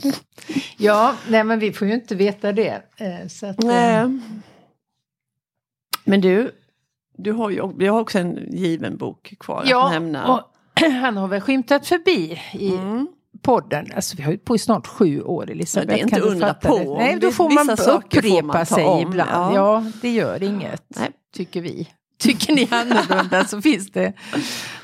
ja, 0.78 1.16
nej 1.30 1.44
men 1.44 1.60
vi 1.60 1.74
får 1.74 1.88
ju 1.88 1.94
inte 1.94 2.16
veta 2.16 2.52
det. 2.52 2.82
eh, 2.98 3.28
Så 3.30 3.46
att, 3.46 3.64
eh, 3.64 3.68
Nej. 3.70 4.20
Men 6.04 6.22
du, 6.22 6.52
du 7.18 7.32
har 7.32 7.50
ju 7.50 7.74
vi 7.78 7.88
har 7.88 8.00
också 8.00 8.20
en 8.20 8.38
given 8.52 8.98
bok 8.98 9.34
kvar 9.40 9.64
Ja, 9.68 9.86
att 9.86 9.92
nämna. 9.92 10.34
och 10.34 10.42
han 11.02 11.18
har 11.18 11.28
väl 11.28 11.42
skymtat 11.42 11.88
förbi 11.88 12.40
i 12.54 12.70
Mm. 12.76 13.08
podden. 13.42 13.86
Alltså 13.96 14.18
vi 14.18 14.24
har 14.24 14.32
ju 14.32 14.38
på 14.38 14.56
i 14.56 14.60
snart 14.60 14.88
sju 14.88 15.22
år 15.22 15.52
Elisabeth. 15.52 15.88
det 15.94 16.00
är 16.00 16.04
inte 16.04 16.16
kan 16.20 16.30
undra 16.30 16.54
på 16.54 16.78
det? 16.78 16.84
Nej, 16.98 17.18
då 17.22 17.32
får 17.32 17.50
man 17.50 17.70
upprepa 17.96 18.46
man 18.58 18.66
sig 18.66 18.86
om, 18.86 19.02
ibland. 19.02 19.30
ja. 19.34 19.56
Ja. 19.56 19.84
det 20.02 20.10
gör 20.10 20.44
inget, 20.44 20.84
Nej. 21.00 21.10
tycker 21.36 21.62
vi. 21.62 21.88
Tycker 22.22 22.54
ni 22.54 22.68
annorlunda 22.72 23.46
så 23.46 23.62
finns 23.62 23.92
det, 23.92 24.14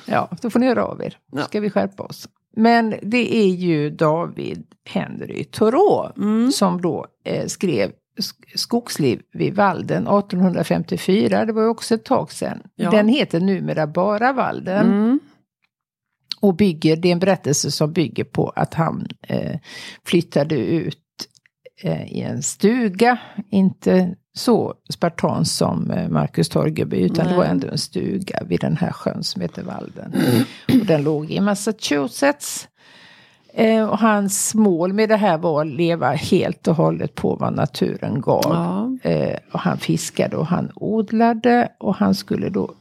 ja, 0.06 0.30
då 0.42 0.50
får 0.50 0.60
ni 0.60 0.68
höra 0.68 0.86
av 0.86 1.02
er. 1.04 1.18
Då 1.32 1.42
ska 1.42 1.60
vi 1.60 1.70
skärpa 1.70 2.04
oss. 2.04 2.28
Men 2.56 2.96
det 3.02 3.36
är 3.36 3.48
ju 3.48 3.90
David 3.90 4.64
Henry 4.90 5.44
Thoreau 5.44 6.12
Mm. 6.18 6.52
som 6.52 6.82
då 6.82 7.06
eh, 7.26 7.46
skrev 7.48 7.90
Sk- 7.90 7.94
Skogsliv 8.56 9.22
vid 9.34 9.56
Valden 9.56 10.08
1854. 10.08 11.46
Det 11.46 11.54
var 11.54 11.62
ju 11.62 11.68
också 11.68 11.96
ett 11.96 12.06
tag 12.06 12.32
sedan. 12.32 12.62
Ja. 12.76 12.92
Den 12.92 13.08
heter 13.08 13.40
numera 13.40 13.88
bara 13.88 14.34
Valden. 14.34 14.86
Mm. 14.86 15.20
Och 16.42 16.56
bygger, 16.56 16.96
det 16.96 17.08
är 17.08 17.12
en 17.12 17.20
berättelse 17.20 17.72
som 17.72 17.94
bygger 17.94 18.24
på 18.24 18.50
att 18.50 18.74
han 18.74 19.08
eh, 19.22 19.60
flyttade 20.06 20.56
ut 20.56 20.98
eh, 21.84 22.14
i 22.14 22.22
en 22.22 22.44
stuga. 22.44 23.18
Inte 23.52 24.16
så 24.34 24.74
spartans 24.94 25.58
som 25.58 25.92
eh, 25.92 26.10
Marcus 26.10 26.50
Torgeby 26.50 26.98
utan 26.98 27.26
Nej. 27.26 27.34
det 27.34 27.38
var 27.38 27.46
ändå 27.46 27.68
en 27.68 27.78
stuga 27.78 28.44
vid 28.46 28.60
den 28.60 28.78
här 28.78 28.92
sjön 28.92 29.24
som 29.24 29.42
heter 29.42 29.64
Valden. 29.64 30.14
Och 30.80 30.86
den 30.86 31.04
låg 31.04 31.32
i 31.32 31.40
Massachusetts. 31.40 32.68
Eh, 33.54 33.84
och 33.90 34.00
hans 34.00 34.56
mål 34.56 34.94
med 34.94 35.10
det 35.10 35.16
här 35.18 35.38
var 35.38 35.62
att 35.62 35.68
leva 35.68 36.12
helt 36.12 36.68
och 36.68 36.76
hållet 36.76 37.16
på 37.16 37.36
vad 37.36 37.54
naturen 37.54 38.22
gav. 38.22 38.42
Ja. 39.04 39.10
Eh, 39.12 39.36
och 39.52 39.60
han 39.60 39.78
fiskade 39.78 40.38
och 40.38 40.48
han 40.48 40.72
odlade 40.76 41.70
och 41.78 41.96
han 41.96 42.16
skulle 42.16 42.50
då 42.50 42.72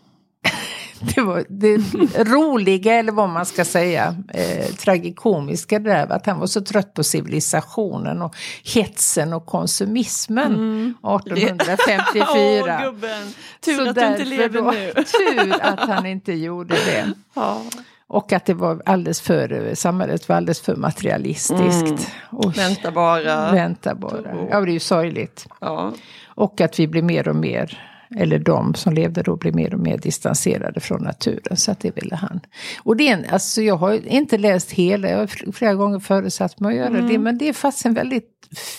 det 1.15 1.21
var 1.21 1.45
det 1.49 1.77
roliga, 2.25 2.95
eller 2.95 3.13
vad 3.13 3.29
man 3.29 3.47
ska 3.47 3.65
säga, 3.65 4.17
eh, 4.35 4.67
tragikomiska 4.75 5.79
det 5.79 5.91
där 5.91 6.13
att 6.13 6.27
han 6.27 6.39
var 6.41 6.47
så 6.47 6.61
trött 6.61 6.95
på 6.95 7.05
civilisationen 7.05 8.23
och 8.23 8.37
hetsen 8.75 9.33
och 9.33 9.47
konsumismen 9.47 10.55
Mm. 10.55 10.95
1854. 11.03 12.81
Åh 12.81 12.85
gubben, 12.85 13.35
tur 13.65 13.77
Så 13.77 13.89
att 13.89 13.95
du 13.95 14.07
inte 14.07 14.25
lever 14.25 14.61
då- 14.63 14.71
nu. 14.71 14.93
Tur 15.05 15.55
att 15.63 15.81
han 15.89 16.07
inte 16.07 16.33
gjorde 16.33 16.75
det. 16.75 17.13
Ja. 17.35 17.63
Och 18.09 18.33
att 18.33 18.45
det 18.45 18.55
var 18.55 18.83
alldeles 18.87 19.21
för, 19.21 19.75
samhället 19.75 20.29
var 20.29 20.37
alldeles 20.37 20.61
för 20.61 20.77
materialistiskt. 20.77 21.83
Mm. 21.87 21.99
Och 22.31 22.59
Vänta 22.59 22.91
bara. 22.93 23.53
Vänta 23.53 23.95
bara. 23.95 24.47
Ja, 24.51 24.61
det 24.61 24.71
är 24.71 24.73
ju 24.73 24.81
sorgligt. 24.81 25.47
Ja. 25.61 25.93
Och 26.27 26.61
att 26.61 26.79
vi 26.81 26.89
blir 26.89 27.03
mer 27.03 27.29
och 27.29 27.37
mer, 27.37 27.79
eller 28.17 28.39
de 28.39 28.75
som 28.75 28.93
levde 28.93 29.23
då 29.23 29.37
blir 29.37 29.53
mer 29.53 29.75
och 29.75 29.81
mer 29.81 29.99
distanserade 29.99 30.81
från 30.81 31.03
naturen. 31.03 31.57
Så 31.57 31.71
att 31.71 31.81
det 31.81 31.97
ville 31.97 32.17
han. 32.17 32.41
Och 32.83 32.97
det 32.97 33.09
är 33.09 33.13
en, 33.13 33.25
alltså 33.31 33.63
jag 33.63 33.77
har 33.77 34.07
inte 34.07 34.39
läst 34.39 34.71
hela, 34.73 35.09
jag 35.11 35.19
har 35.19 35.27
fl- 35.27 35.53
flera 35.53 35.75
gånger 35.75 35.99
föresatt 35.99 36.61
mig 36.61 36.71
att 36.71 36.77
göra 36.77 36.99
Mm. 36.99 37.09
det. 37.09 37.19
Men 37.19 37.39
det 37.39 37.49
är 37.49 37.53
fast 37.53 37.87
en 37.87 37.95
väldigt 37.95 38.33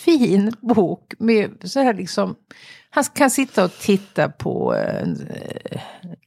fin 0.04 0.52
bok 0.62 1.14
med 1.20 1.52
så 1.64 1.80
här 1.80 1.94
liksom, 1.94 2.36
han 2.98 3.04
kan 3.04 3.30
sitta 3.30 3.64
och 3.64 3.72
titta 3.72 4.30
på 4.30 4.74
en 4.74 5.28
eh, 5.30 5.82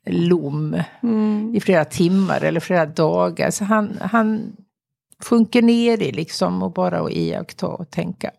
lom 0.07 0.83
Mm. 1.03 1.55
i 1.55 1.61
flera 1.61 1.85
timmar 1.85 2.45
eller 2.45 2.61
flera 2.61 2.87
dagar. 2.87 3.51
Så 3.51 3.65
han, 3.65 3.99
han 4.01 4.53
sjunker 5.25 5.63
ner 5.63 6.03
i 6.03 6.13
liksom 6.13 6.63
och 6.63 6.73
bara 6.73 7.01
att 7.01 7.11
iaktta 7.13 7.67
och 7.67 7.91
tänka. 7.91 8.31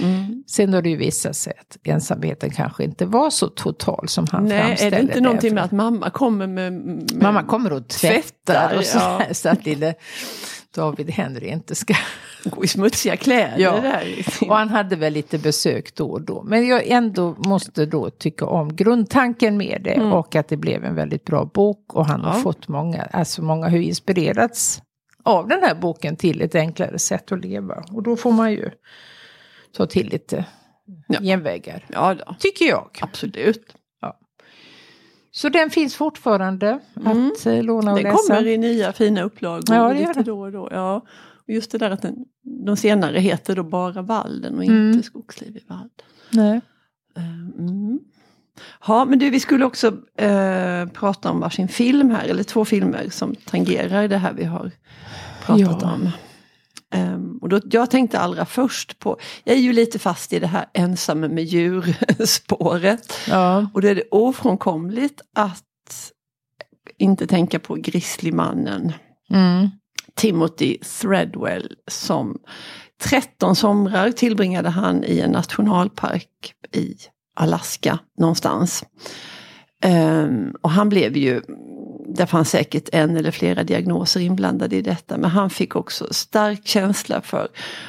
Mm. 0.00 0.44
Sen 0.46 0.74
har 0.74 0.82
det 0.82 0.88
ju 0.88 0.96
visat 0.96 1.36
sig 1.36 1.52
att 1.60 1.76
ensamheten 1.84 2.50
kanske 2.50 2.84
inte 2.84 3.06
var 3.06 3.30
så 3.30 3.48
total 3.48 4.08
som 4.08 4.26
han 4.32 4.44
Nej, 4.44 4.58
är 4.58 4.66
framställer 4.66 4.96
det 4.96 5.02
inte 5.02 5.20
någonting 5.20 5.54
med 5.54 5.64
att 5.64 5.72
mamma 5.72 6.10
kommer 6.10 6.46
med... 6.46 6.72
med 6.72 7.22
Mamma 7.22 7.42
kommer 7.42 7.72
och 7.72 7.88
tvättar, 7.88 8.22
tvättar, 8.22 8.78
och 8.78 8.84
så, 8.84 8.98
ja. 8.98 9.22
så 9.32 9.48
att 9.48 9.64
lille 9.66 9.94
David 10.74 11.10
Henry 11.10 11.48
inte 11.48 11.74
ska... 11.74 11.94
Gå 12.44 12.64
i 12.64 12.68
smutsiga 12.68 13.16
kläder 13.16 13.58
Ja. 13.58 13.80
där. 13.80 14.26
Och 14.48 14.56
han 14.56 14.68
hade 14.68 14.96
väl 14.96 15.12
lite 15.12 15.38
besök 15.38 15.94
då 15.94 16.10
och 16.10 16.20
då. 16.22 16.42
Men 16.42 16.66
jag 16.68 16.86
ändå 16.86 17.34
måste 17.38 17.86
då 17.86 18.10
tycka 18.10 18.46
om 18.46 18.76
grundtanken 18.76 19.56
med 19.56 19.80
det 19.84 20.00
och 20.00 20.36
att 20.36 20.48
det 20.48 20.56
blev 20.56 20.84
en 20.84 20.94
väldigt 20.94 21.24
bra 21.24 21.44
bok. 21.44 21.94
Och 21.94 22.06
han 22.06 22.20
har 22.20 22.26
Mm. 22.30 22.38
Ja. 22.38 22.42
fått 22.42 22.68
många, 22.68 23.02
alltså 23.02 23.42
många 23.42 23.68
har 23.68 23.76
inspirerats 23.76 24.82
av 25.22 25.48
den 25.48 25.62
här 25.62 25.74
boken 25.74 26.16
till 26.16 26.40
ett 26.42 26.54
enklare 26.54 26.98
sätt 26.98 27.32
att 27.32 27.40
leva. 27.44 27.84
Och 27.92 28.02
då 28.02 28.16
får 28.16 28.32
man 28.32 28.52
ju 28.52 28.70
ta 29.76 29.86
till 29.86 30.08
lite 30.08 30.44
Ja. 31.08 31.20
genvägar. 31.20 31.84
Ja, 31.88 32.14
då. 32.14 32.36
Tycker 32.38 32.64
jag. 32.64 32.98
absolut. 33.00 33.74
Så 35.32 35.48
den 35.48 35.70
finns 35.70 35.94
fortfarande 35.96 36.78
att 37.04 37.46
eh, 37.46 37.62
låna 37.62 37.90
och 37.92 37.96
Den 38.02 38.12
läsa. 38.12 38.34
kommer 38.34 38.46
i 38.46 38.58
nya 38.58 38.92
fina 38.92 39.22
upplagor 39.22 39.62
Ja, 39.76 39.88
det 39.88 39.94
lite 40.08 40.22
då 40.22 40.40
och 40.40 40.52
då. 40.52 40.68
Ja. 40.72 40.96
Och 41.46 41.50
just 41.54 41.70
det 41.72 41.78
där 41.78 41.90
att 41.90 42.02
den, 42.02 42.16
de 42.66 42.76
senare 42.76 43.18
heter 43.18 43.56
då 43.56 43.62
bara 43.62 44.02
Valden 44.02 44.56
och 44.58 44.64
Mm. 44.64 44.90
inte 44.92 45.02
Skogsliv 45.06 45.56
i 45.56 45.64
Valden. 45.68 45.90
Nej. 46.30 46.60
Eh, 47.16 47.40
Mm. 47.58 47.98
Ja, 48.86 49.04
men 49.04 49.18
du, 49.18 49.30
vi 49.30 49.40
skulle 49.40 49.64
också 49.64 49.86
eh, 50.16 50.86
prata 50.86 51.30
om 51.30 51.40
varsin 51.40 51.68
film 51.68 52.10
här, 52.10 52.28
eller 52.28 52.42
två 52.42 52.64
filmer 52.64 53.06
som 53.10 53.34
tangerar 53.34 54.08
det 54.08 54.16
här 54.16 54.32
vi 54.32 54.44
har 54.44 54.70
pratat 55.42 55.82
Ja. 55.82 55.92
om. 55.94 56.08
Ehm, 56.90 57.38
och 57.42 57.48
då, 57.48 57.60
jag 57.70 57.90
tänkte 57.90 58.18
allra 58.18 58.46
först 58.46 58.98
på, 58.98 59.18
jag 59.44 59.56
är 59.56 59.60
ju 59.60 59.72
lite 59.72 59.98
fast 59.98 60.32
i 60.32 60.38
det 60.38 60.46
här 60.46 60.66
ensam 60.74 61.20
med 61.20 61.44
djur-spåret. 61.44 63.12
Ja. 63.28 63.70
Och 63.74 63.82
då 63.82 63.88
är 63.88 63.94
det 63.94 64.08
ofrånkomligt 64.10 65.20
att 65.34 66.12
inte 66.98 67.26
tänka 67.26 67.58
på 67.58 67.74
Grizzlymannen 67.74 68.92
Mm. 69.30 69.68
Timothy 70.14 70.78
Threadwell 70.78 71.74
som 71.90 72.38
13 73.02 73.56
somrar 73.56 74.10
tillbringade 74.10 74.68
han 74.68 75.04
i 75.04 75.20
en 75.20 75.30
nationalpark 75.30 76.54
i 76.72 76.96
Alaska 77.36 77.98
någonstans. 78.18 78.84
Ehm, 79.82 80.54
och 80.62 80.70
han 80.70 80.88
blev 80.88 81.16
ju, 81.16 81.42
det 82.14 82.26
fanns 82.26 82.50
säkert 82.50 82.88
en 82.92 83.16
eller 83.16 83.30
flera 83.30 83.64
diagnoser 83.64 84.20
inblandade 84.20 84.76
i 84.76 84.82
detta, 84.82 85.16
men 85.16 85.30
han 85.30 85.50
fick 85.50 85.76
också 85.76 86.06
stark 86.10 86.66
känsla 86.66 87.20
för 87.20 87.48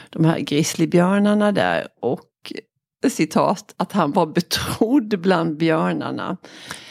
de 0.09 0.25
här 0.25 0.39
grizzlybjörnarna 0.39 1.51
där 1.51 1.87
och 2.01 2.21
citat 3.09 3.73
att 3.77 3.91
han 3.91 4.11
var 4.11 4.25
betrodd 4.25 5.19
bland 5.19 5.57
björnarna. 5.57 6.37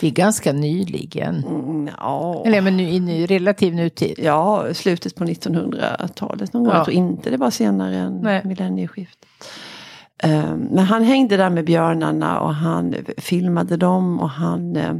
Det 0.01 0.07
är 0.07 0.11
ganska 0.11 0.53
nyligen. 0.53 1.45
Mm, 1.45 1.91
ja. 1.99 2.43
Eller 2.47 2.61
men 2.61 2.77
nu, 2.77 2.83
i 2.83 3.01
ny, 3.01 3.27
relativ 3.27 3.75
nutid. 3.75 4.19
Ja, 4.23 4.75
slutet 4.75 5.15
på 5.15 5.25
1900-talet 5.25 6.53
någon 6.53 6.65
gång. 6.65 6.73
Ja. 6.73 6.79
Jag 6.79 6.85
tror 6.85 6.97
inte 6.97 7.31
det 7.31 7.37
var 7.37 7.51
senare 7.51 7.97
än 7.97 8.49
millennieskiftet. 8.49 9.30
Eh, 10.23 10.57
men 10.57 10.79
han 10.79 11.03
hängde 11.03 11.37
där 11.37 11.51
med 11.51 11.65
björnarna 11.65 12.41
och 12.41 12.55
han 12.55 12.95
filmade 13.17 13.77
dem 13.77 14.21
och 14.21 14.31
han, 14.31 14.77
eh, 14.77 14.95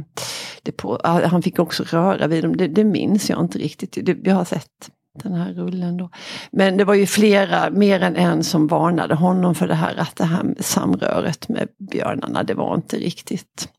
det 0.63 0.71
på, 0.71 0.99
han 1.03 1.41
fick 1.41 1.59
också 1.59 1.83
röra 1.83 2.27
vid 2.27 2.43
dem. 2.43 2.57
Det, 2.57 2.67
det 2.67 2.83
minns 2.83 3.29
jag 3.29 3.39
inte 3.39 3.57
riktigt. 3.57 4.05
Det, 4.05 4.17
jag 4.23 4.35
har 4.35 4.45
sett 4.45 4.89
den 5.23 5.33
här 5.33 5.53
rullen 5.53 5.97
då. 5.97 6.09
Men 6.51 6.77
det 6.77 6.83
var 6.83 6.93
ju 6.93 7.05
flera, 7.05 7.69
mer 7.69 8.03
än 8.03 8.15
en 8.15 8.43
som 8.43 8.67
varnade 8.67 9.15
honom 9.15 9.55
för 9.55 9.67
det 9.67 9.75
här 9.75 9.95
att 9.95 10.15
det 10.15 10.25
här 10.25 10.55
samröret 10.59 11.49
med 11.49 11.67
björnarna, 11.91 12.43
det 12.43 12.53
var 12.53 12.75
inte 12.75 12.97
riktigt 12.97 13.69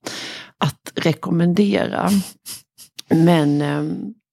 att 0.59 0.93
rekommendera. 0.95 2.09
Men, 3.09 3.63
eh, 3.63 3.83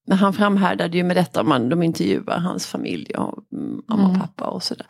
men 0.09 0.17
han 0.17 0.33
framhärdade 0.33 0.97
ju 0.97 1.03
med 1.03 1.15
detta, 1.15 1.43
man, 1.43 1.69
de 1.69 1.83
intervjuar 1.83 2.37
hans 2.39 2.65
familj 2.67 3.11
och 3.15 3.39
mm, 3.53 3.81
mamma 3.89 4.03
och 4.03 4.09
Mm. 4.09 4.21
pappa 4.21 4.45
och 4.45 4.63
sådär. 4.63 4.85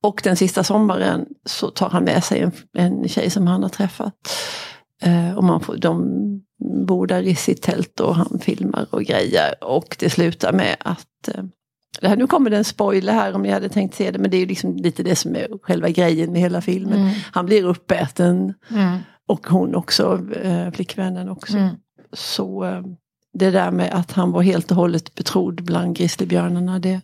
Och 0.00 0.20
den 0.24 0.36
sista 0.36 0.64
sommaren 0.64 1.26
så 1.44 1.70
tar 1.70 1.90
han 1.90 2.04
med 2.04 2.24
sig 2.24 2.40
en, 2.40 2.52
en 2.78 3.08
tjej 3.08 3.30
som 3.30 3.46
han 3.46 3.62
har 3.62 3.68
träffat. 3.70 4.14
Eh, 5.02 5.36
och 5.36 5.44
man 5.44 5.60
får, 5.60 5.76
de 5.76 6.04
bor 6.86 7.06
där 7.06 7.22
i 7.22 7.34
sitt 7.34 7.62
tält 7.62 8.00
och 8.00 8.14
han 8.16 8.38
filmar 8.42 8.86
och 8.90 9.02
grejer. 9.02 9.64
Och 9.64 9.96
det 10.00 10.10
slutar 10.10 10.52
med 10.52 10.76
att 10.80 11.28
eh, 11.34 11.44
det 12.00 12.08
här, 12.08 12.16
nu 12.16 12.26
kommer 12.26 12.50
det 12.50 12.56
en 12.56 12.64
spoiler 12.64 13.12
här 13.12 13.34
om 13.34 13.42
ni 13.42 13.50
hade 13.50 13.68
tänkt 13.68 13.94
se 13.94 14.10
det, 14.10 14.18
men 14.18 14.30
det 14.30 14.36
är 14.36 14.40
ju 14.40 14.46
liksom 14.46 14.76
lite 14.76 15.02
det 15.02 15.16
som 15.16 15.36
är 15.36 15.48
själva 15.62 15.88
grejen 15.88 16.32
med 16.32 16.40
hela 16.40 16.60
filmen. 16.60 16.98
Mm. 16.98 17.14
Han 17.32 17.46
blir 17.46 17.64
uppäten 17.66 18.54
Mm. 18.70 18.98
och 19.28 19.46
hon 19.46 19.74
också, 19.74 20.20
eh, 20.42 20.70
flickvännen 20.70 21.28
också. 21.28 21.56
Mm. 21.56 21.74
så 22.12 22.64
eh, 22.64 22.82
det 23.32 23.50
där 23.50 23.70
med 23.70 23.92
att 23.94 24.12
han 24.12 24.32
var 24.32 24.42
helt 24.42 24.70
och 24.70 24.76
hållet 24.76 25.14
betrodd 25.14 25.62
bland 25.64 25.96
grizzlybjörnarna 25.96 26.78
det 26.78 27.00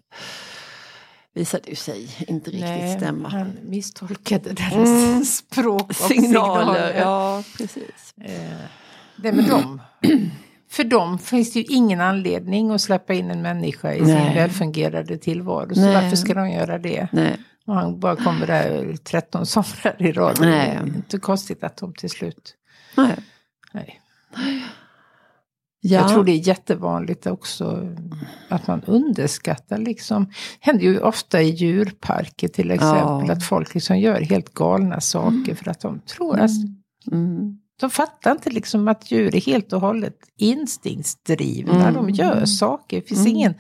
visade 1.35 1.71
ju 1.71 1.77
sig 1.77 2.09
inte 2.29 2.51
riktigt 2.51 2.69
Nej, 2.69 2.97
stämma. 2.97 3.29
Han 3.29 3.53
misstolkade 3.63 4.53
deras 4.53 4.73
Mm. 4.75 5.25
språk 5.25 5.83
och 5.89 5.95
Signaler, 5.97 6.65
signaler. 6.65 6.95
ja 7.01 7.43
precis. 7.59 8.15
Eh, 8.25 8.59
Det 9.17 9.33
med 9.33 9.45
dem. 9.45 9.83
För 10.71 10.85
dem 10.85 11.19
finns 11.19 11.53
det 11.53 11.59
ju 11.61 11.65
ingen 11.77 12.01
anledning 12.01 12.71
att 12.71 12.81
släppa 12.81 13.15
in 13.15 13.31
en 13.31 13.43
människa 13.43 13.93
i 13.93 13.99
sin 13.99 14.07
Nej. 14.15 14.35
välfungerande 14.35 15.19
tillvaro. 15.19 15.75
Så 15.75 15.81
Nej. 15.81 15.95
varför 15.95 16.17
ska 16.17 16.35
de 16.35 16.51
göra 16.51 16.79
det? 16.79 17.09
Nej. 17.13 17.37
Och 17.67 17.75
han 17.75 18.01
bara 18.01 18.17
kommer 18.17 18.47
där 18.47 18.97
13 19.05 19.47
somrar 19.47 19.97
i 19.99 20.13
rad. 20.13 20.39
Nej. 20.41 20.51
Det 20.51 20.91
är 20.91 20.97
inte 20.97 21.19
konstigt 21.19 21.65
att 21.65 21.77
de 21.77 21.95
till 21.95 22.11
slut... 22.11 22.55
Nej. 22.97 23.17
Nej. 23.73 24.01
Ja. 25.81 26.01
Jag 26.01 26.09
tror 26.09 26.25
det 26.25 26.33
är 26.33 26.49
jättevanligt 26.49 27.27
också 27.27 27.95
att 28.49 28.67
man 28.67 28.83
underskattar 28.87 29.79
liksom. 29.79 30.25
Det 30.25 30.33
händer 30.61 30.85
ju 30.85 31.01
ofta 31.01 31.43
i 31.43 31.51
djurparker 31.51 32.49
till 32.49 32.71
exempel 32.71 33.27
Ja. 33.29 33.33
att 33.33 33.45
folk 33.45 33.75
liksom 33.75 33.99
gör 33.99 34.21
helt 34.21 34.55
galna 34.55 35.01
saker 35.01 35.55
för 35.55 35.71
att 35.71 35.81
de 35.81 36.01
tror 36.01 36.39
att 36.41 36.51
Mm. 37.13 37.59
de 37.81 37.91
fattar 37.91 38.33
inte 38.33 38.51
liksom 38.51 38.89
att 38.89 39.11
djur 39.11 39.35
är 39.37 39.41
helt 39.41 39.73
och 39.73 39.81
hållet 39.81 40.17
instinktsdrivna. 40.37 41.89
Mm. 41.89 41.95
De 41.95 42.11
gör 42.11 42.45
saker. 42.45 43.01
Det 43.01 43.07
finns 43.09 43.21
Mm. 43.21 43.37
ingen 43.37 43.55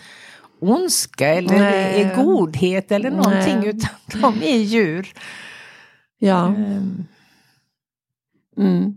ondska 0.60 1.28
eller 1.28 1.58
Nej. 1.58 2.12
godhet 2.16 2.92
eller 2.92 3.10
någonting. 3.10 3.56
Nej. 3.58 3.68
Utan 3.68 4.20
de 4.20 4.42
är 4.42 4.58
djur. 4.58 5.12
Ja. 6.18 6.46
Ehm, 6.48 7.04
Mm. 8.56 8.94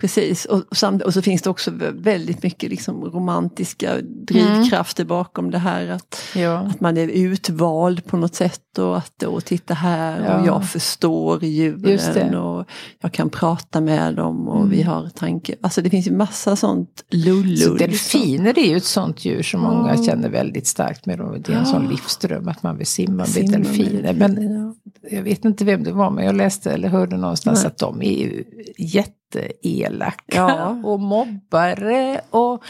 Precis, 0.00 0.44
och, 0.44 0.62
samt, 0.76 1.02
och 1.02 1.14
så 1.14 1.22
finns 1.22 1.42
det 1.42 1.50
också 1.50 1.70
vä- 1.70 2.02
väldigt 2.02 2.42
mycket 2.42 2.70
liksom 2.70 3.04
romantiska 3.04 3.92
drivkrafter 4.02 5.04
bakom 5.04 5.50
det 5.50 5.58
här. 5.58 5.88
Att, 5.88 6.22
ja. 6.34 6.56
att 6.58 6.80
man 6.80 6.96
är 6.96 7.08
utvald 7.08 8.04
på 8.06 8.16
något 8.16 8.34
sätt 8.34 8.78
och 8.78 8.96
att 8.96 9.22
och 9.22 9.44
titta 9.44 9.74
här 9.74 10.24
Ja. 10.26 10.40
och 10.40 10.46
jag 10.46 10.68
förstår 10.68 11.44
djuren 11.44 12.34
och 12.34 12.66
jag 13.00 13.12
kan 13.12 13.30
prata 13.30 13.80
med 13.80 14.14
dem 14.14 14.48
och 14.48 14.56
Mm. 14.56 14.70
vi 14.70 14.82
har 14.82 15.08
tanke. 15.08 15.54
Alltså 15.60 15.82
det 15.82 15.90
finns 15.90 16.06
ju 16.06 16.12
massa 16.12 16.56
sånt 16.56 17.04
lullull. 17.10 17.56
Så 17.58 17.74
delfiner 17.74 18.58
är 18.58 18.66
ju 18.70 18.76
ett 18.76 18.84
sånt 18.84 19.24
djur 19.24 19.42
som 19.42 19.60
många 19.60 20.04
känner 20.04 20.28
väldigt 20.28 20.66
starkt 20.66 21.06
med. 21.06 21.18
Det 21.44 21.52
är 21.52 21.56
en 21.56 21.66
sån 21.66 21.88
livsdröm 21.88 22.48
att 22.48 22.62
man 22.62 22.76
vill 22.78 22.86
simma 22.86 23.26
med 23.36 23.50
delfiner. 23.50 24.14
Men 24.14 24.61
jag 25.10 25.22
vet 25.22 25.44
inte 25.44 25.64
vem 25.64 25.84
det 25.84 25.92
var, 25.92 26.10
men 26.10 26.24
jag 26.24 26.36
läste 26.36 26.72
eller 26.72 26.88
hörde 26.88 27.16
någonstans 27.16 27.62
Nej. 27.62 27.66
att 27.66 27.78
de 27.78 28.02
är 28.02 28.18
ju 28.18 28.44
jätteelaka 28.78 30.16
Ja. 30.26 30.80
och 30.84 31.00
mobbare. 31.00 32.20
Och 32.30 32.64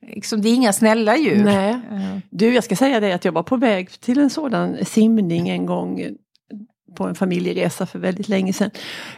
liksom, 0.00 0.42
det 0.42 0.48
är 0.48 0.54
inga 0.54 0.72
snälla 0.72 1.16
djur. 1.16 1.44
Nej. 1.44 1.80
Du, 2.30 2.54
jag 2.54 2.64
ska 2.64 2.76
säga 2.76 3.00
det 3.00 3.12
att 3.12 3.24
jag 3.24 3.32
var 3.32 3.42
på 3.42 3.56
väg 3.56 3.90
till 4.00 4.18
en 4.18 4.30
sådan 4.30 4.84
simning 4.84 5.48
en 5.48 5.66
gång 5.66 6.16
på 6.94 7.04
en 7.04 7.14
familjeresa 7.14 7.86
för 7.86 7.98
väldigt 7.98 8.28
länge 8.28 8.52
sedan. 8.52 8.70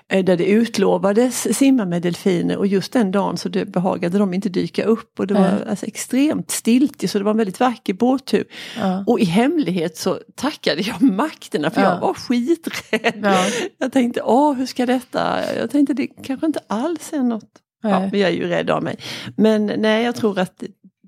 eh, 0.08 0.24
Där 0.24 0.36
det 0.36 0.46
utlovades 0.46 1.56
simma 1.56 1.84
med 1.84 2.02
delfiner 2.02 2.56
och 2.56 2.66
just 2.66 2.92
den 2.92 3.10
dagen 3.12 3.36
så 3.36 3.48
behagade 3.48 4.18
de 4.18 4.34
inte 4.34 4.48
dyka 4.48 4.84
upp 4.84 5.20
och 5.20 5.26
det 5.26 5.34
var 5.34 5.40
Nej. 5.40 5.68
alltså 5.70 5.86
extremt 5.86 6.50
stiltje 6.50 7.08
så 7.08 7.18
det 7.18 7.24
var 7.24 7.30
en 7.30 7.36
väldigt 7.36 7.60
vacker 7.60 7.94
båttur. 7.94 8.44
Ja. 8.78 9.04
Och 9.06 9.20
i 9.20 9.24
hemlighet 9.24 9.96
så 9.96 10.18
tackade 10.34 10.82
jag 10.82 11.02
makterna 11.02 11.70
för 11.70 11.80
Ja. 11.80 11.88
jag 11.94 12.00
var 12.00 12.14
skiträdd. 12.14 13.20
Ja. 13.22 13.44
Jag 13.78 13.92
tänkte, 13.92 14.22
åh 14.22 14.52
hur 14.54 14.66
ska 14.66 14.86
detta, 14.86 15.54
jag 15.56 15.70
tänkte 15.70 15.94
det 15.94 16.06
kanske 16.06 16.46
inte 16.46 16.60
alls 16.66 17.12
är 17.12 17.22
något 17.22 17.50
Ja, 17.82 18.00
men 18.00 18.20
jag 18.20 18.30
är 18.30 18.34
ju 18.34 18.44
rädd 18.48 18.70
av 18.70 18.82
mig. 18.82 18.96
Men 19.36 19.66
nej, 19.66 20.04
jag 20.04 20.16
tror 20.16 20.38
att 20.38 20.62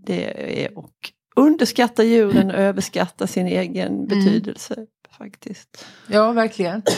det 0.06 0.24
är 0.64 0.78
och 0.78 0.90
underskatta 1.36 2.04
djuren 2.04 2.50
och 2.50 2.56
överskatta 2.56 3.26
sin 3.26 3.46
egen 3.46 4.06
betydelse. 4.06 4.74
Faktiskt. 5.24 5.86
ja, 6.08 6.32
verkligen. 6.32 6.82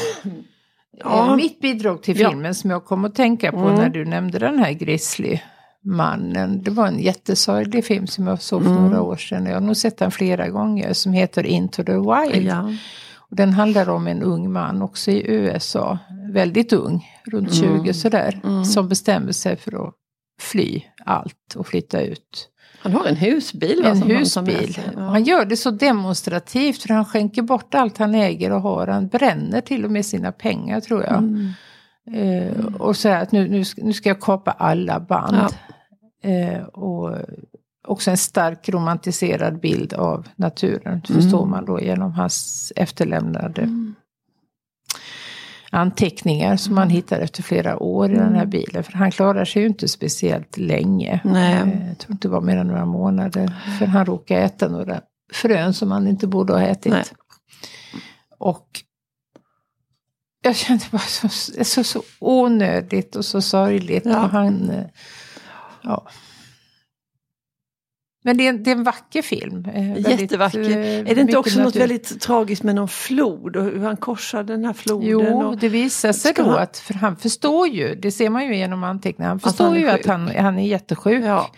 Ja. 0.98 1.30
Eh, 1.30 1.36
Mitt 1.36 1.60
bidrag 1.60 2.02
till 2.02 2.20
Ja. 2.20 2.28
filmen 2.30 2.54
som 2.54 2.70
jag 2.70 2.84
kom 2.84 3.04
att 3.04 3.14
tänka 3.14 3.52
på 3.52 3.58
Mm. 3.58 3.74
när 3.74 3.88
du 3.88 4.04
nämnde 4.04 4.38
den 4.38 4.58
här 4.58 4.72
Grizzly-mannen. 4.72 6.62
Det 6.62 6.70
var 6.70 6.86
en 6.86 6.98
jättesorglig 6.98 7.84
film 7.84 8.06
som 8.06 8.26
jag 8.26 8.42
såg 8.42 8.62
för 8.62 8.70
Mm. 8.70 8.82
några 8.84 9.02
år 9.02 9.16
sedan. 9.16 9.46
Jag 9.46 9.54
har 9.54 9.60
nog 9.60 9.76
sett 9.76 9.98
den 9.98 10.10
flera 10.10 10.48
gånger. 10.48 10.92
Som 10.92 11.12
heter 11.12 11.46
Into 11.46 11.84
the 11.84 11.92
Wild. 11.92 12.46
Ja. 12.48 12.72
Och 13.16 13.36
Den 13.36 13.52
handlar 13.52 13.88
om 13.88 14.06
en 14.06 14.22
ung 14.22 14.52
man 14.52 14.82
också 14.82 15.10
i 15.10 15.24
USA. 15.30 15.98
Väldigt 16.32 16.72
ung, 16.72 17.06
runt 17.24 17.54
20 17.54 17.66
Mm. 17.66 17.94
sådär. 17.94 18.40
Mm. 18.44 18.64
Som 18.64 18.88
bestämmer 18.88 19.32
sig 19.32 19.56
för 19.56 19.88
att 19.88 19.94
fly 20.40 20.82
allt 21.04 21.54
och 21.56 21.66
flytta 21.66 22.00
ut. 22.00 22.48
Han 22.82 22.92
har 22.92 23.06
en 23.06 23.16
husbil. 23.16 23.84
En 23.84 23.98
han 23.98 24.08
med 24.08 24.16
husbil. 24.16 24.78
Och 24.96 25.02
Ja. 25.02 25.06
Han 25.08 25.24
gör 25.24 25.44
det 25.44 25.56
så 25.56 25.70
demonstrativt 25.70 26.82
för 26.82 26.94
han 26.94 27.04
skänker 27.04 27.42
bort 27.42 27.74
allt 27.74 27.98
han 27.98 28.14
äger 28.14 28.52
och 28.52 28.60
har. 28.62 28.86
Han 28.86 29.08
bränner 29.08 29.60
till 29.60 29.84
och 29.84 29.90
med 29.90 30.06
sina 30.06 30.32
pengar 30.32 30.80
tror 30.80 31.02
jag. 31.02 31.18
Mm. 31.18 31.48
Eh, 32.12 32.64
och 32.78 32.96
säger 32.96 33.22
att 33.22 33.32
nu, 33.32 33.48
nu, 33.48 33.64
ska- 33.64 33.82
nu 33.84 33.92
ska 33.92 34.08
jag 34.08 34.20
kapa 34.20 34.50
alla 34.50 35.00
band. 35.00 35.36
Eh, 36.24 36.62
och 36.64 37.16
också 37.88 38.10
en 38.10 38.16
stark 38.16 38.68
romantiserad 38.68 39.60
bild 39.60 39.94
av 39.94 40.28
naturen. 40.36 41.02
Mm. 41.08 41.22
Förstår 41.22 41.46
man 41.46 41.64
då 41.64 41.80
genom 41.80 42.12
hans 42.12 42.72
efterlämnade 42.76 43.62
Mm. 43.62 43.94
Anteckningar 45.74 46.56
som 46.56 46.76
han 46.76 46.90
hittar 46.90 47.20
efter 47.20 47.42
flera 47.42 47.82
år 47.82 48.10
i 48.10 48.14
den 48.14 48.22
här 48.34 48.36
Mm. 48.36 48.50
bilen. 48.50 48.84
För 48.84 48.92
han 48.92 49.10
klarar 49.10 49.44
sig 49.44 49.62
ju 49.62 49.68
inte 49.68 49.88
speciellt 49.88 50.56
länge. 50.58 51.20
Nej. 51.24 51.52
Eh, 51.54 51.88
Jag 51.88 51.98
tror 51.98 52.12
inte 52.12 52.28
det 52.28 52.32
var 52.32 52.40
mer 52.40 52.56
än 52.56 52.66
några 52.66 52.84
månader. 52.86 53.52
För 53.78 53.86
han 53.86 54.06
råkade 54.06 54.40
äta 54.40 54.68
några 54.68 55.00
frön 55.32 55.74
som 55.74 55.90
han 55.90 56.06
inte 56.06 56.26
borde 56.26 56.52
ha 56.52 56.60
ätit. 56.62 56.92
Nej. 56.92 57.04
Och 58.38 58.66
jag 60.44 60.56
kände 60.56 60.84
bara 60.90 60.98
så, 60.98 61.28
så, 61.64 61.84
så 61.84 62.02
onödigt 62.20 63.16
och 63.16 63.24
så 63.24 63.40
sorgligt. 63.42 64.06
Ja. 64.06 64.24
Och 64.24 64.30
han, 64.30 64.70
eh, 64.70 64.84
ja. 65.82 66.06
Men 68.24 68.36
det 68.36 68.46
är, 68.46 68.52
det 68.52 68.70
är 68.70 68.76
en 68.76 68.84
vacker 68.84 69.22
film. 69.22 69.64
eh, 69.74 69.82
väldigt, 69.92 70.20
Jättevacker. 70.20 70.60
eh, 70.70 70.98
Är 71.10 71.14
det 71.14 71.20
inte 71.20 71.36
också 71.36 71.58
något 71.58 71.64
natur. 71.66 71.80
väldigt 71.80 72.20
tragiskt 72.20 72.62
med 72.62 72.74
någon 72.74 72.88
flod 72.88 73.56
och 73.56 73.64
hur 73.64 73.78
han 73.80 73.96
korsar 73.96 74.42
den 74.42 74.64
här 74.64 74.72
floden? 74.72 75.08
Jo, 75.08 75.42
och, 75.42 75.58
det 75.58 75.68
visar 75.68 76.12
sig 76.12 76.32
då 76.36 76.42
han- 76.42 76.58
att, 76.58 76.78
för 76.78 76.94
han 76.94 77.16
förstår 77.16 77.68
ju, 77.68 77.94
det 77.94 78.10
ser 78.10 78.30
man 78.30 78.46
ju 78.46 78.56
genom 78.56 78.84
anteckningarna, 78.84 79.28
han 79.30 79.36
Att 79.36 79.42
förstår 79.42 79.64
han 79.64 79.74
är 79.74 79.78
ju 79.80 79.88
att 79.88 80.06
han, 80.06 80.28
han 80.36 80.58
är 80.58 80.66
jättesjuk. 80.66 81.24
ja. 81.24 81.50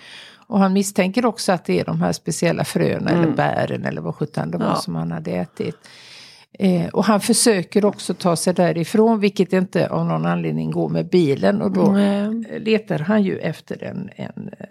Och 0.47 0.59
han 0.59 0.73
misstänker 0.73 1.27
också 1.27 1.53
att 1.53 1.65
det 1.65 1.81
är 1.81 1.85
de 1.85 2.01
här 2.01 2.13
speciella 2.13 2.65
fröna 2.65 3.11
eller 3.11 3.23
Mm. 3.23 3.35
bären 3.37 3.85
eller 3.85 4.01
vad 4.01 4.15
sjutton 4.15 4.51
det 4.51 4.59
var 4.59 4.67
Ja. 4.67 4.75
som 4.77 4.95
han 4.95 5.13
hade 5.13 5.31
ätit. 5.31 5.77
Eh, 6.59 6.87
och 6.89 7.05
han 7.05 7.21
försöker 7.21 7.85
också 7.85 8.15
ta 8.15 8.37
sig 8.37 8.55
därifrån, 8.55 9.21
vilket 9.21 9.53
inte 9.53 9.89
av 9.89 10.07
någon 10.07 10.27
anledning 10.27 10.71
går 10.71 10.89
med 10.89 11.09
bilen. 11.09 11.63
Och 11.63 11.71
då 11.71 11.83
Nej. 11.93 12.61
letar 12.61 12.99
han 12.99 13.23
ju 13.23 13.39
efter 13.39 13.85
en, 13.85 14.11
en 14.17 14.49
eh, 14.61 14.67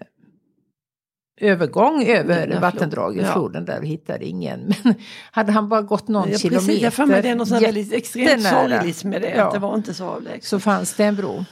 övergång 1.40 2.04
över 2.04 2.60
vattendraget, 2.60 3.26
ja. 3.26 3.32
floden 3.32 3.64
där 3.64 3.78
och 3.78 3.86
hittar 3.86 4.22
ingen. 4.22 4.72
Men 4.82 4.94
hade 5.32 5.52
han 5.52 5.68
bara 5.68 5.82
gått 5.82 6.08
någon 6.08 6.30
Ja, 6.30 6.38
kilometer 6.38 6.66
precis, 6.66 6.82
jag 6.82 6.94
får 6.94 7.06
mig 7.06 7.22
det 7.22 7.28
är 7.28 7.34
något 7.34 7.50
väldigt 7.50 7.92
extremt 7.92 8.42
sorgligt 8.42 9.04
med 9.04 9.22
det. 9.22 9.30
Ja. 9.30 9.44
Att 9.46 9.52
det 9.52 9.58
var 9.58 9.74
inte 9.74 9.94
så 9.94 10.04
avlägset. 10.04 10.44
så 10.44 10.60
fanns 10.60 10.94
det 10.94 11.04
en 11.04 11.16
bro. 11.16 11.44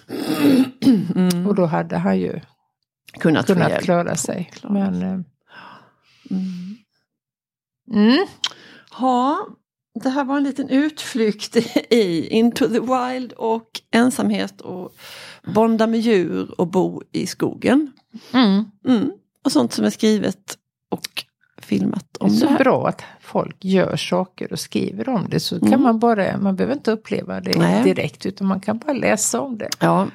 Mm. 1.15 1.47
Och 1.47 1.55
då 1.55 1.67
hade 1.67 1.97
han 1.97 2.19
ju 2.21 2.41
kunnat, 3.21 3.47
kunnat 3.47 3.83
klara 3.83 4.17
sig. 4.17 4.51
Klara 4.53 4.73
Men, 4.73 5.03
eh, 5.03 5.21
Mm. 6.31 6.77
mm, 7.93 8.27
Ja, 9.01 9.47
det 10.03 10.09
här 10.09 10.25
var 10.25 10.37
en 10.37 10.45
liten 10.45 10.69
utflykt 10.69 11.57
i 11.91 12.27
Into 12.29 12.69
the 12.69 12.81
Wild 12.81 13.33
och 13.33 13.69
ensamhet 13.91 14.61
och 14.61 14.95
bonda 15.55 15.87
med 15.87 16.01
djur 16.01 16.61
och 16.61 16.67
bo 16.67 17.03
i 17.13 17.27
skogen. 17.27 17.93
mm. 18.33 19.13
Och 19.45 19.53
sånt 19.53 19.73
som 19.73 19.85
är 19.85 19.91
skrivet 19.91 20.59
och 20.89 21.25
filmat 21.63 22.07
Det 22.13 22.19
är 22.21 22.25
om 22.25 22.31
det 22.31 22.37
så 22.37 22.47
här. 22.49 22.59
bra 22.59 22.89
att 22.89 23.03
folk 23.21 23.57
gör 23.65 23.97
saker 23.97 24.53
och 24.53 24.59
skriver 24.61 25.09
om 25.09 25.27
det. 25.29 25.41
Så 25.41 25.59
kan 25.61 25.69
Mm. 25.69 25.83
man 25.83 25.99
bara, 25.99 26.39
man 26.39 26.57
behöver 26.57 26.75
inte 26.75 26.93
uppleva 26.93 27.41
det 27.41 27.59
Nej. 27.59 27.85
direkt 27.85 28.27
utan 28.27 28.47
man 28.47 28.61
kan 28.61 28.79
bara 28.79 28.93
läsa 28.93 29.41
om 29.41 29.59
det. 29.59 29.69
Ja, 29.79 30.07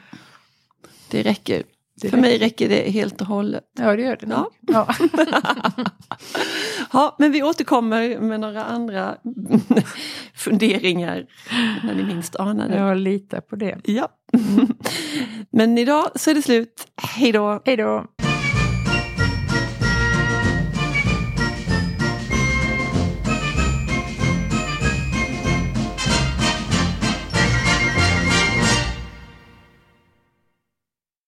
det 1.11 1.23
räcker. 1.23 1.63
Det 2.01 2.09
För 2.09 2.17
mig 2.17 2.37
räcker 2.37 2.69
det 2.69 2.91
helt 2.91 3.21
och 3.21 3.27
hållet. 3.27 3.63
Ja, 3.79 3.95
det 3.95 4.01
gör 4.01 4.17
det 4.19 4.25
nog. 4.25 4.45
Ja. 4.61 4.87
Ja. 4.99 5.07
Ja, 6.93 7.15
men 7.19 7.31
vi 7.31 7.43
återkommer 7.43 8.19
med 8.19 8.39
några 8.39 8.63
andra 8.63 9.15
funderingar 10.35 11.25
när 11.83 11.95
ni 11.95 12.03
minst 12.03 12.35
anar 12.35 12.69
det. 12.69 12.75
Jag 12.77 12.97
litar 12.97 13.41
på 13.41 13.55
det. 13.55 13.77
Ja. 13.83 14.07
Men 15.49 15.77
idag 15.77 16.07
så 16.15 16.29
är 16.29 16.33
det 16.35 16.41
slut. 16.41 16.87
Hej 17.01 17.31
då! 17.31 17.61
Hej 17.65 17.77
då! 17.77 18.05